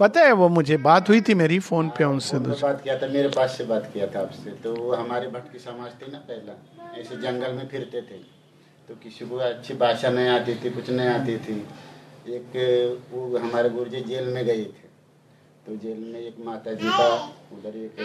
पता 0.00 0.20
है 0.20 0.32
वो 0.32 0.48
मुझे 0.48 0.76
बात 0.76 1.08
हुई 1.08 1.20
थी 1.20 1.34
मेरी 1.34 1.58
फ़ोन 1.68 1.88
पे 1.98 2.04
उनसे 2.04 2.38
बात 2.38 2.80
किया 2.82 2.96
था 2.98 3.06
मेरे 3.06 3.28
पास 3.28 3.56
से 3.58 3.64
बात 3.64 3.90
किया 3.92 4.06
था 4.06 4.20
आपसे। 4.20 4.50
तो 4.64 4.74
वो 4.74 4.92
हमारे 4.94 5.26
भट्ट 5.28 5.52
की 5.52 5.58
समाज 5.58 5.90
थी 5.92 6.10
ना 6.12 6.18
पहला। 6.30 6.54
ऐसे 7.00 7.16
जंगल 7.16 7.52
में 7.52 7.66
फिरते 7.68 8.00
थे। 8.00 8.18
तो 8.88 8.94
किसी 9.02 9.26
को 9.26 9.36
अच्छी 9.36 9.74
भाषा 9.74 10.10
नहीं 10.10 10.28
आती 10.28 10.54
थी 10.54 10.70
कुछ 10.70 10.90
नहीं 10.90 11.08
आती 11.08 11.36
थी। 11.38 11.56
एक 12.34 12.50
वो 13.12 13.38
हमारे 13.38 13.68
गुरु 13.70 13.90
जी 13.90 14.00
जेल 14.00 14.28
में 14.28 14.44
गए 14.44 14.64
थे। 14.76 14.88
तो 15.66 15.76
जेल 15.76 16.00
में 16.12 16.20
एक 16.20 16.36
माता 16.46 16.72
जी 16.72 16.88
का 16.90 17.08
उधर 17.52 17.76
एक 17.76 17.96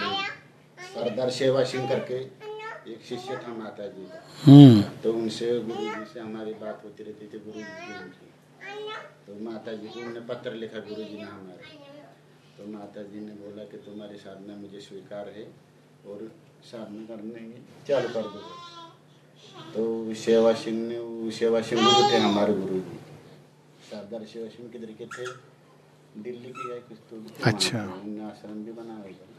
सरदार 0.93 1.29
सेवा 1.29 1.63
सिंह 1.63 1.89
करके 1.89 2.44
एक 2.87 3.01
शिष्य 3.05 3.37
था 3.43 3.53
माता 3.53 3.87
जी 3.87 4.03
का। 4.05 4.19
हम्म। 4.45 4.81
तो 5.03 5.13
उनसे 5.13 5.47
गुरु 5.59 5.83
जी 5.95 6.05
से 6.13 6.19
हमारी 6.19 6.53
बात 6.63 6.81
होती 6.85 7.03
रहती 7.03 7.27
थी 7.27 7.39
गुरु 7.45 7.59
जी 7.59 7.93
उनकी 7.99 8.27
तो 9.27 9.43
माता 9.45 9.73
जी 9.73 9.87
को 9.87 9.99
उन्होंने 9.99 10.19
पत्र 10.29 10.53
लिखा 10.53 10.79
गुरु 10.89 11.03
जी 11.03 11.15
ने 11.15 11.23
हमारे 11.23 11.63
तो 12.57 12.67
माता 12.71 13.01
जी 13.03 13.19
ने 13.19 13.31
बोला 13.41 13.63
कि 13.71 13.77
तुम्हारी 13.85 14.17
साधना 14.17 14.55
मुझे 14.55 14.79
स्वीकार 14.81 15.29
है 15.37 15.45
और 16.07 16.31
साधना 16.71 17.05
करने 17.05 17.41
चालू 17.87 18.09
कर 18.13 18.27
दो। 18.33 18.41
तो 19.73 20.13
सेवा 20.23 20.53
सिंह 20.61 20.77
ने 20.87 21.31
सेवा 21.37 21.61
सिंह 21.61 21.81
गुरु 21.83 22.11
थे 22.11 22.17
हमारे 22.27 22.53
गुरु 22.53 22.79
जी 22.79 22.97
सरदार 23.89 24.25
सेवा 24.33 24.47
सिंह 24.49 24.69
किधर 24.71 24.91
के 25.01 25.05
थे। 25.15 25.25
दिल्ली 26.23 26.51
की 26.57 26.69
है 26.71 26.79
कुछ 26.79 26.97
तो। 27.09 27.15
अच्छा। 27.49 27.79
आश्रम 28.27 28.63
भी 28.65 28.71
बना 28.71 28.95
हुआ 28.95 29.34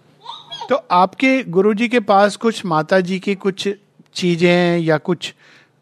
तो 0.69 0.77
आपके 0.91 1.43
गुरुजी 1.45 1.89
के 1.89 2.01
पास 2.01 2.37
कुछ 2.37 2.65
माता 2.67 3.01
जी 3.01 3.19
की 3.19 3.35
कुछ 3.35 3.69
चीज़ें 4.15 4.79
या 4.79 4.99
कुछ 4.99 5.35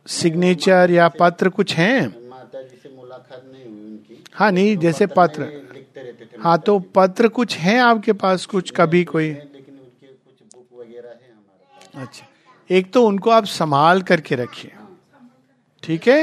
सिग्नेचर 0.07 0.91
या 0.91 1.09
पत्र 1.09 1.49
कुछ 1.49 1.75
हैं? 1.75 2.01
माता 2.31 2.63
जी 2.63 2.77
से 2.83 2.89
मुलाकात 2.97 3.43
नहीं 3.53 3.65
हुई 3.65 3.87
उनकी। 3.87 4.23
हाँ 4.35 4.51
नहीं 4.53 4.77
जैसे 4.79 5.07
पत्र। 5.07 5.49
हाँ 6.39 6.59
तो 6.59 6.79
पत्र 6.95 7.29
कुछ 7.29 7.57
हैं 7.59 7.79
आपके 7.81 8.13
पास 8.13 8.47
कुछ 8.47 8.71
कभी 8.77 9.05
कोई? 9.05 9.29
लेकिन 9.29 9.75
उनके 9.75 10.07
कुछ 10.07 10.55
बुक 10.55 10.81
वगैरह 10.81 11.09
है 11.09 11.31
हमारे 11.33 12.03
अच्छा 12.05 12.27
एक 12.71 12.93
तो 12.93 13.05
उनको 13.07 13.31
आप 13.31 13.45
संभाल 13.45 14.03
करके 14.03 14.35
रखिए। 14.35 14.71
ठीक 15.83 16.09
है? 16.09 16.23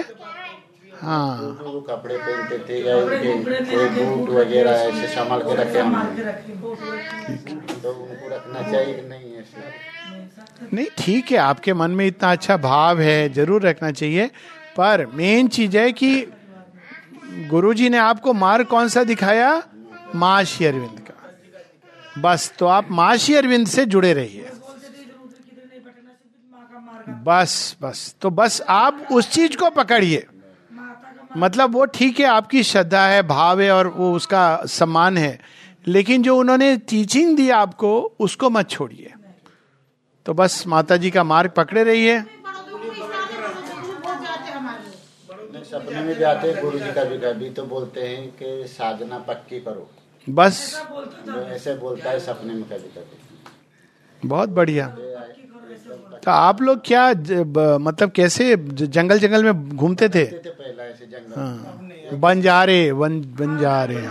हाँ। 1.02 1.38
वो 1.63 1.82
कपड़े 1.82 2.17
पहनते 2.17 2.58
थे 2.69 2.80
या 2.88 2.95
उनके 2.97 3.63
कोई 3.76 3.89
बूट 3.89 4.30
वगैरह 4.30 4.71
ऐसे 4.71 5.08
संभाल 5.15 5.41
के 5.41 5.56
रखे 5.56 5.80
हमने 5.80 6.24
तो 7.84 7.91
रखना 8.51 8.71
चाहिए 8.71 9.01
नहीं 9.09 9.33
ऐसे 9.35 9.89
नहीं, 10.73 10.85
ठीक 10.97 11.31
है, 11.31 11.37
आपके 11.37 11.73
मन 11.73 11.91
में 11.91 12.05
इतना 12.07 12.31
अच्छा 12.31 12.57
भाव 12.57 12.99
है, 13.01 13.29
ज़रूर 13.33 13.61
रखना 13.61 13.91
चाहिए, 13.91 14.27
पर 14.77 15.05
मेन 15.13 15.47
चीज़ 15.47 15.77
है 15.77 15.91
कि 15.91 16.25
गुरुजी 17.49 17.89
ने 17.89 17.97
आपको 17.97 18.33
मार्ग 18.33 18.65
कौन 18.65 18.87
सा 18.87 19.03
दिखाया? 19.03 19.63
माँ 20.15 20.43
श्री 20.43 20.65
अरविंद 20.65 20.99
का। 20.99 22.21
बस 22.21 22.51
तो 22.59 22.65
आप 22.67 22.91
माँ 22.91 23.15
श्री 23.17 23.35
अरविंद 23.35 23.67
से 23.67 23.85
जुड़े 23.85 24.13
रहिए। 24.13 24.49
बस 27.25 27.75
बस 27.81 28.15
तो 28.21 28.29
बस 28.29 28.61
आप 28.69 29.07
उस 29.11 29.31
चीज़ 29.31 29.57
को 29.57 29.69
पकड़िए। 29.69 30.25
मतलब 31.37 31.73
वो 31.73 31.85
ठीक 31.85 32.19
है, 32.19 32.25
आपकी 32.25 32.63
श्रद्धा 32.63 33.05
है, 33.07 33.21
भाव 33.23 33.61
है, 33.61 33.71
और 33.71 33.87
वो 33.87 34.13
उसका 34.13 34.43
सम्मान 34.67 35.17
है। 35.17 35.39
लेकिन 35.87 36.23
जो 36.23 36.37
उन्होंने 36.37 36.75
टीचिंग 36.89 37.35
दी 37.37 37.49
आपको 37.49 37.91
उसको 38.19 38.49
मत 38.49 38.69
छोड़िए। 38.69 39.13
तो 40.25 40.33
बस 40.33 40.63
माता 40.67 40.97
जी 40.97 41.11
का 41.11 41.23
मार्ग 41.23 41.51
पकड़े 41.51 41.83
रहिए। 41.83 42.19
सपने 45.63 46.01
में 46.01 46.15
भी 46.17 46.23
आते 46.23 46.51
हैं 46.51 46.61
गुरु 46.61 46.79
जी 46.79 46.91
कभी 46.91 47.17
कभी 47.17 47.49
तो 47.49 47.63
बोलते 47.65 48.07
हैं 48.07 48.27
कि 48.31 48.67
साधना 48.67 49.19
पक्की 49.19 49.59
करो। 49.59 49.89
बस। 50.27 50.57
ऐसे 51.47 51.75
बोलता 51.75 52.09
है 52.09 52.19
सपने 52.19 52.53
में 52.53 52.63
कभी 52.63 52.89
कभी 52.89 54.27
बहुत 54.27 54.49
बढ़िया। 54.49 54.87
तो 56.23 56.32
आप 56.32 56.62
लोग 56.62 56.82
क्या 56.86 57.10
मतलब 57.80 58.12
कैसे 58.12 58.56
जंगल 58.73 59.19
जंगल 59.19 59.43
में 59.43 59.69
घूमते 59.69 60.10
थे? 60.10 60.23
हाँ। 61.36 61.88
बंजारे 62.13 62.93
बन 62.93 63.58
जा 63.58 63.84
रहे 63.86 64.06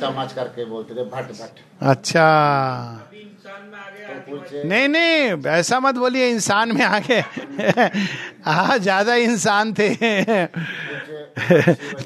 समाज 0.00 0.32
करके 0.32 0.64
बोलते 0.64 0.94
थे 0.94 1.04
भट 1.04 1.32
भट। 1.32 1.60
अच्छा। 1.82 2.26
तो 4.08 4.24
नहीं 4.64 4.88
नहीं 4.88 5.42
ऐसा 5.46 5.80
मत 5.80 5.94
बोलिए 5.94 6.30
इंसान 6.30 6.72
में 6.72 6.84
आके 6.84 7.14
हाँ 8.44 8.78
ज़्यादा 8.78 9.14
इंसान 9.14 9.74
थे। 9.74 9.88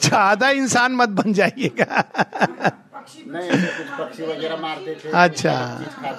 ज़्यादा 0.01 0.51
इंसान 0.51 0.93
मत 0.93 1.09
बन 1.09 1.33
जाइएगा। 1.33 2.05
नहीं 3.27 3.51
कुछ 3.51 3.89
पक्षी 4.01 4.23
वगैरह 4.23 4.57
मारते 4.57 4.95
थे। 4.95 5.11
अच्छा। 5.15 5.53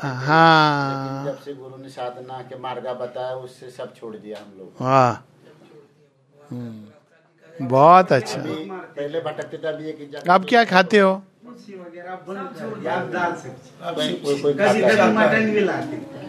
हाँ। 0.04 1.26
जब 1.26 1.40
से 1.40 1.54
गुरु 1.54 1.78
ने 1.84 1.90
साधना 1.90 2.42
के 2.42 2.60
मार्गा 2.60 2.94
बताया 2.94 3.34
उससे 3.36 3.70
सब 3.70 3.96
छोड़ 3.96 4.16
दिया 4.16 4.38
हम 4.38 4.54
लोग। 4.58 4.74
वाह। 4.82 5.12
हम्म, 6.52 7.68
बहुत 7.68 8.12
अच्छा। 8.12 8.44
पहले 8.46 9.20
भटकते 9.20 9.58
थे 9.58 9.68
अभी 9.68 9.90
एक 9.90 10.12
जगह 10.12 10.34
अब 10.34 10.46
क्या 10.46 10.64
खाते 10.66 11.00
हो? 11.00 11.22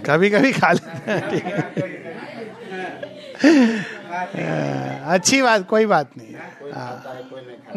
कभी 0.06 0.30
कभी 0.30 0.52
खा 0.52 0.72
लेते 0.72 1.10
हैं। 1.12 1.82
अच्छी 5.06 5.42
बात 5.42 5.66
कोई 5.68 5.86
बात 5.86 6.10
नहीं। 6.16 6.34
है। 6.34 6.40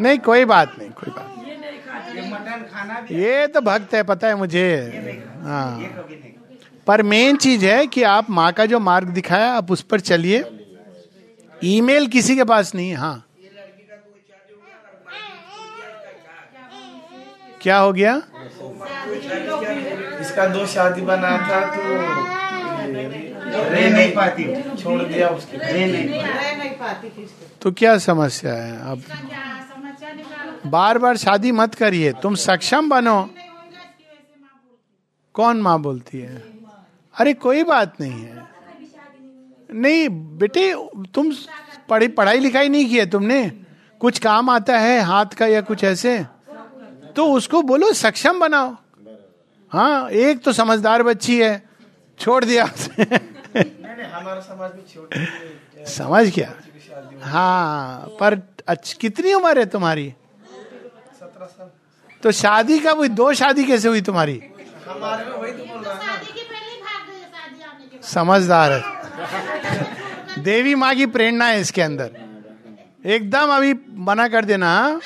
नहीं 0.00 0.18
कोई 0.18 0.44
बात 0.44 0.74
नहीं 0.78 0.90
कोई 0.90 1.10
बात 1.10 1.34
नहीं। 1.38 1.75
ये 2.14 2.22
मटन 2.30 2.64
खाना 2.72 3.00
भी 3.00 3.22
ये 3.22 3.46
तो 3.54 3.60
भक्त 3.60 3.94
है 3.94 4.02
पता 4.10 4.28
है 4.28 4.34
मुझे। 4.36 4.66
हाँ। 5.42 5.70
पर 6.86 7.02
मेन 7.02 7.36
चीज़ 7.36 7.64
है 7.66 7.86
कि 7.86 8.02
आप 8.06 8.30
माँ 8.30 8.52
का 8.52 8.66
जो 8.66 8.78
मार्ग 8.80 9.08
दिखाया 9.14 9.52
आप 9.52 9.70
उस 9.72 9.82
पर 9.90 10.00
चलिए। 10.10 10.44
ईमेल 11.64 12.06
किसी 12.08 12.36
के 12.36 12.44
पास 12.44 12.74
नहीं 12.74 12.88
है। 12.90 12.96
हाँ 12.96 13.22
क्या 17.62 17.76
हो 17.78 17.92
गया? 17.92 18.14
इसका 20.20 20.46
दो 20.48 20.66
शादी 20.66 21.02
बना 21.02 21.30
था 21.48 21.60
तो 21.74 21.82
रह 23.70 23.90
नहीं 23.90 24.12
पाती 24.14 24.44
छोड़ 24.82 25.02
दिया 25.02 25.28
उसके। 25.28 25.56
रह 25.56 25.86
नहीं 25.86 26.70
पाती 26.80 27.26
तो 27.62 27.72
क्या 27.72 27.96
समस्या 27.98 28.52
है? 28.54 28.78
अब 28.90 29.02
बार 30.66 30.98
बार 30.98 31.16
शादी 31.16 31.52
मत 31.52 31.74
करिए। 31.74 32.12
तुम 32.12 32.34
सक्षम 32.34 32.88
बनो। 32.88 33.18
कौन 35.34 35.60
माँ 35.60 35.78
बोलती 35.80 36.18
है? 36.18 36.42
अरे 37.14 37.32
कोई 37.34 37.62
बात 37.64 38.00
नहीं 38.00 38.22
है। 38.22 38.46
नहीं 39.70 40.08
बेटे 40.38 40.72
तुम 41.14 41.32
पढ़ी 41.88 42.08
पढ़ाई 42.08 42.38
लिखाई 42.38 42.68
नहीं 42.68 42.88
की 42.88 42.98
है 42.98 43.06
तुमने? 43.10 43.40
कुछ 44.00 44.18
काम 44.18 44.50
आता 44.50 44.78
है 44.78 45.00
हाथ 45.00 45.34
का 45.38 45.46
या 45.46 45.60
कुछ 45.60 45.84
ऐसे? 45.84 46.18
तो 47.16 47.26
उसको 47.32 47.62
बोलो 47.62 47.92
सक्षम 47.92 48.40
बनाओ। 48.40 48.74
हाँ 49.72 50.10
एक 50.10 50.42
तो 50.42 50.52
समझदार 50.52 51.02
बच्ची 51.02 51.38
है। 51.40 51.62
छोड़ 52.20 52.44
दिया 52.44 52.64
नहीं 52.64 53.06
नहीं 53.06 54.08
हमारा 54.08 54.40
समाज 54.40 54.70
में 54.74 54.82
छोटी 54.94 55.84
समझ 55.86 56.26
गया। 56.28 56.52
हाँ 57.22 58.06
पर 58.20 58.40
अच्छ, 58.68 58.92
कितनी 58.92 59.32
उम्र 59.34 59.58
है 59.58 59.66
तुम्हारी? 59.66 60.14
तो 62.22 62.32
शादी 62.32 62.78
कब 62.78 62.96
हुई 62.96 63.08
दो 63.08 63.32
शादी 63.34 63.64
कैसे 63.64 63.88
हुई 63.88 64.00
तुम्हारी? 64.00 64.40
हमारे 64.88 65.24
में 65.24 65.32
वही 65.32 65.52
तो 65.52 65.64
बोल 65.64 65.82
रहा 65.84 65.94
शादी 65.94 66.32
के 66.32 66.42
पहले 66.42 66.76
भाग 66.82 67.08
गए 67.08 67.18
शादी 67.22 67.62
आने 67.62 67.84
के 67.84 67.96
बाद। 67.96 68.04
समझदार 68.04 68.72
है। 68.72 70.42
देवी 70.42 70.74
माँ 70.74 70.94
की 70.94 71.06
प्रेरणा 71.06 71.46
है 71.46 71.60
इसके 71.60 71.82
अंदर। 71.82 72.10
एकदम 73.06 73.54
अभी 73.56 73.74
मना 73.98 74.28
कर 74.28 74.44
देना? 74.44 75.00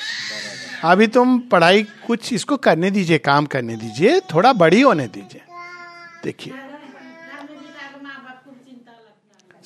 अभी 0.83 1.07
तुम 1.07 1.39
पढ़ाई 1.39 1.83
कुछ 2.07 2.33
इसको 2.33 2.57
करने 2.57 2.91
दीजिए 2.91 3.17
काम 3.17 3.45
करने 3.45 3.75
दीजिए 3.75 4.19
थोड़ा 4.19 4.53
बड़ी 4.53 4.81
होने 4.81 5.07
दीजिए। 5.07 5.41
देखिए। 6.23 6.53
को 6.53 6.69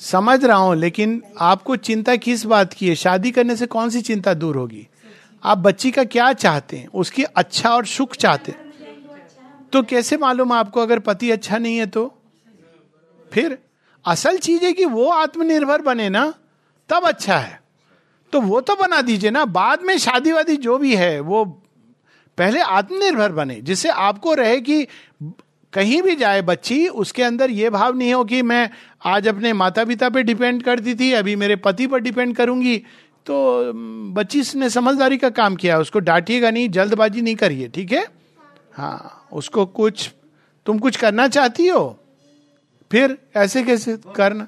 समझ 0.00 0.44
रहा 0.44 0.56
हूँ 0.56 0.76
लेकिन 0.76 1.22
आपको 1.40 1.76
चिंता 1.76 2.16
किस 2.16 2.44
बात 2.44 2.72
की 2.72 2.88
है? 2.88 2.94
शादी 2.94 3.30
करने 3.30 3.56
से 3.56 3.66
कौन 3.66 3.90
सी 3.90 4.00
चिंता 4.02 4.34
दूर 4.34 4.56
होगी? 4.56 4.86
आप 5.44 5.58
बच्ची 5.58 5.90
का 5.90 6.04
क्या 6.04 6.32
चाहते 6.32 6.76
हैं? 6.76 6.86
उसकी 6.86 7.22
अच्छा 7.22 7.70
और 7.70 7.86
सुख 7.86 8.16
चाहते 8.16 8.52
हैं। 8.52 8.66
तो 9.72 9.82
कैसे 9.82 10.16
मालूम 10.16 10.52
आपको 10.52 10.80
अगर 10.80 10.98
पति 10.98 11.30
अच्छा 11.30 11.58
नहीं 11.58 11.76
है 11.78 11.86
तो? 11.86 12.14
फिर 13.32 13.58
असल 14.06 14.38
चीज़ 14.38 14.64
है 14.64 14.72
कि 14.72 14.84
वो 14.84 15.08
आत्मनिर्भर 15.08 15.82
बने 15.82 16.08
ना, 16.08 16.34
तब 16.88 17.02
अच्छा 17.04 17.38
है। 17.38 17.60
तो 18.32 18.40
वो 18.40 18.60
तो 18.60 18.74
बना 18.74 19.02
दीजिए 19.02 19.30
ना, 19.30 19.44
बाद 19.44 19.82
में 19.82 19.98
शादी 19.98 20.32
वादी 20.32 20.56
जो 20.56 20.78
भी 20.78 20.96
है, 20.96 21.20
वो 21.20 21.44
पहले 22.38 22.60
आत्मनिर्भर 22.60 23.32
बने, 23.32 23.60
जिससे 23.60 23.88
आपको 23.88 24.34
रहे 24.34 24.60
कि 24.60 24.86
कहीं 25.72 26.02
भी 26.02 26.16
जाए 26.16 26.42
बच्ची, 26.42 26.88
उसके 26.88 27.22
अंदर 27.22 27.50
ये 27.50 27.70
भाव 27.70 27.96
नहीं 27.96 28.14
हो 28.14 28.24
कि 28.24 28.42
मैं 28.42 28.70
आज 29.04 29.28
अपने 29.28 29.52
माता 29.52 29.84
पिता 29.84 30.08
पे 30.08 30.22
डिपेंड 30.22 30.62
करती 30.62 30.94
थी, 30.94 31.12
अभी 31.12 31.36
मेरे 31.36 31.56
पति 31.56 31.86
पर 31.86 31.98
डिपेंड 31.98 32.36
करूँगी। 32.36 32.82
तो 33.26 33.72
बच्ची 34.12 34.42
ने 34.54 34.70
समझदारी 34.70 35.16
का 35.16 35.30
काम 35.30 35.56
किया, 35.56 35.78
उसको 35.78 35.98
डांटिएगा 35.98 36.50
नहीं, 36.50 36.68
जल्दबाजी 36.68 37.22
नहीं 37.22 37.36
करिए, 37.36 37.68
ठीक 37.68 37.92
है? 37.92 38.06
हाँ 38.72 39.28
उसको 39.32 39.66
कुछ, 39.66 40.12
तुम 40.66 40.78
कुछ 40.78 40.96
करना 40.96 41.28
चाहती 41.28 41.66
हो? 41.66 41.98
फिर 42.92 43.18
ऐसे 43.36 43.62
कैसे 43.62 43.98
करना? 44.16 44.46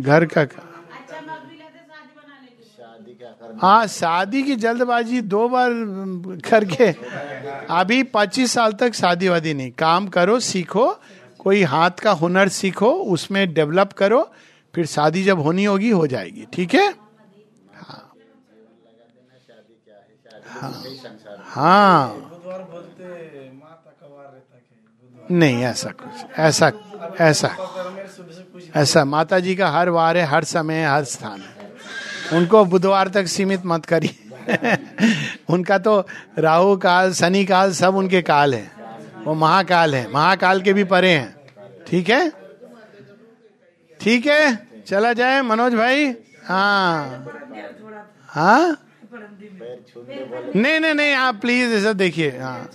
घर 0.00 0.26
का 0.26 0.44
काम। 0.44 0.70
हाँ 3.62 3.86
शादी 3.86 4.42
की 4.42 4.56
जल्दबाजी 4.56 5.20
दो 5.20 5.48
बार 5.48 5.70
करके। 6.50 6.86
अभी 7.70 8.02
पच्चीस 8.02 8.52
साल 8.52 8.72
तक 8.72 8.94
शादी 8.94 9.28
वादी 9.28 9.54
नहीं। 9.54 9.70
काम 9.70 10.08
करो, 10.08 10.40
सीखो 10.40 11.00
कोई 11.44 11.62
हाथ 11.62 11.90
का 11.90 12.10
हुनर 12.10 12.48
सीखो 12.48 12.92
उसमें 12.92 13.54
डेवलप 13.54 13.92
करो 13.92 14.30
फिर 14.74 14.86
शादी 14.86 15.24
जब 15.24 15.40
होनी 15.40 15.64
होगी 15.64 15.90
हो 15.90 16.06
जाएगी। 16.06 16.46
ठीक 16.52 16.74
है? 16.74 16.94
हाँ। 21.44 22.30
के 23.00 23.50
नहीं 25.34 25.64
ऐसा 25.64 25.90
कुछ 25.90 26.38
ऐसा 26.38 26.72
ऐसा 27.20 27.56
ऐसा। 28.76 29.04
माता 29.04 29.38
जी 29.38 29.56
का 29.56 29.70
हर 29.70 29.88
वार 29.88 30.16
है 30.16 30.24
हर 30.24 30.44
समय 30.44 30.74
है, 30.74 30.88
हर 30.88 31.04
स्थान 31.04 31.40
है। 31.40 31.56
उनको 32.38 32.64
बुधवार 32.64 33.08
तक 33.08 33.26
सीमित 33.26 33.66
मत 33.66 33.86
करिए। 33.86 34.16
उनका 35.50 35.78
तो 35.78 36.06
राहु 36.38 36.76
काल 36.76 37.12
शनि 37.12 37.44
काल 37.44 37.72
सब 37.72 37.96
उनके 37.96 38.22
काल 38.22 38.54
है। 38.54 38.73
वो 39.24 39.34
महाकाल 39.34 39.94
है। 39.94 40.12
महाकाल 40.12 40.62
के 40.62 40.72
भी 40.72 40.84
परे 40.84 41.10
हैं। 41.10 41.36
ठीक 41.86 42.10
है? 42.10 42.32
ठीक 44.00 44.26
है? 44.26 44.68
चला 44.86 45.12
जाए 45.12 45.42
मनोज 45.42 45.74
भाई। 45.74 46.14
हाँ। 46.44 47.26
हाँ? 48.28 48.80
नहीं 50.56 50.80
नहीं 50.80 50.94
नहीं, 50.94 51.14
आप 51.14 51.34
प्लीज़ 51.36 51.72
ऐसा 51.72 51.92
देखिए। 51.92 52.38
हाँ। 52.38 52.70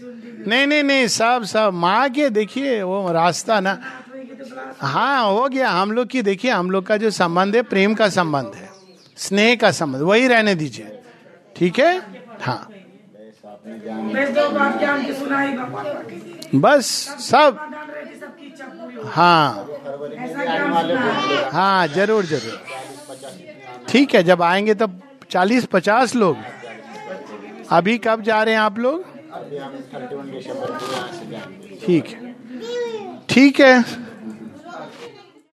नहीं 0.48 0.68
नहीं 0.68 0.84
नहीं, 0.84 1.08
सब 1.08 1.44
सब, 1.44 1.72
माँ 1.74 2.10
के 2.10 2.30
देखिए, 2.30 2.82
वो 2.82 3.12
रास्ता 3.12 3.60
ना। 3.60 3.82
हाँ 4.80 5.26
हो 5.26 5.50
गया। 5.50 5.70
हम 5.70 5.92
लोग 5.92 6.08
की 6.08 6.22
देखिए, 6.22 6.52
हम 6.52 6.72
लोग 6.72 6.86
का 6.86 6.98
जो 6.98 7.10
संबंध 7.10 7.56
है, 7.56 7.62
प्रेम 7.62 7.94
का 7.94 8.10
संबंध 8.10 8.52
है। 8.56 8.70
स्नेह 9.18 9.56
का 9.56 9.72
संबंध, 9.72 10.02
वही 10.02 10.28
रहने 10.28 10.56
दीजिए। 10.56 11.00
ठीक 11.56 11.80
है? 11.80 12.02
हाँ। 12.42 12.70
बस 16.56 16.86
सब। 17.22 17.58
हो। 19.08 19.68
हाँ 21.52 21.88
ज़रूर 21.88 22.26
ज़रूर। 22.26 22.62
ठीक 23.90 24.16
है, 24.16 24.24
जब 24.24 24.42
आएँगे 24.42 24.74
तब 24.74 25.00
चालीस, 25.32 25.66
पचास 25.66 26.16
लोग। 26.16 26.38
अभी 27.72 27.98
कब 27.98 28.22
जा 28.22 28.42
रहे 28.44 28.54
हैं 28.54 28.62
आप 28.62 28.80
लोग? 28.80 29.04
ठीक 31.86 32.08
है। 32.08 32.36
ठीक 33.30 33.60
है। 33.60 33.84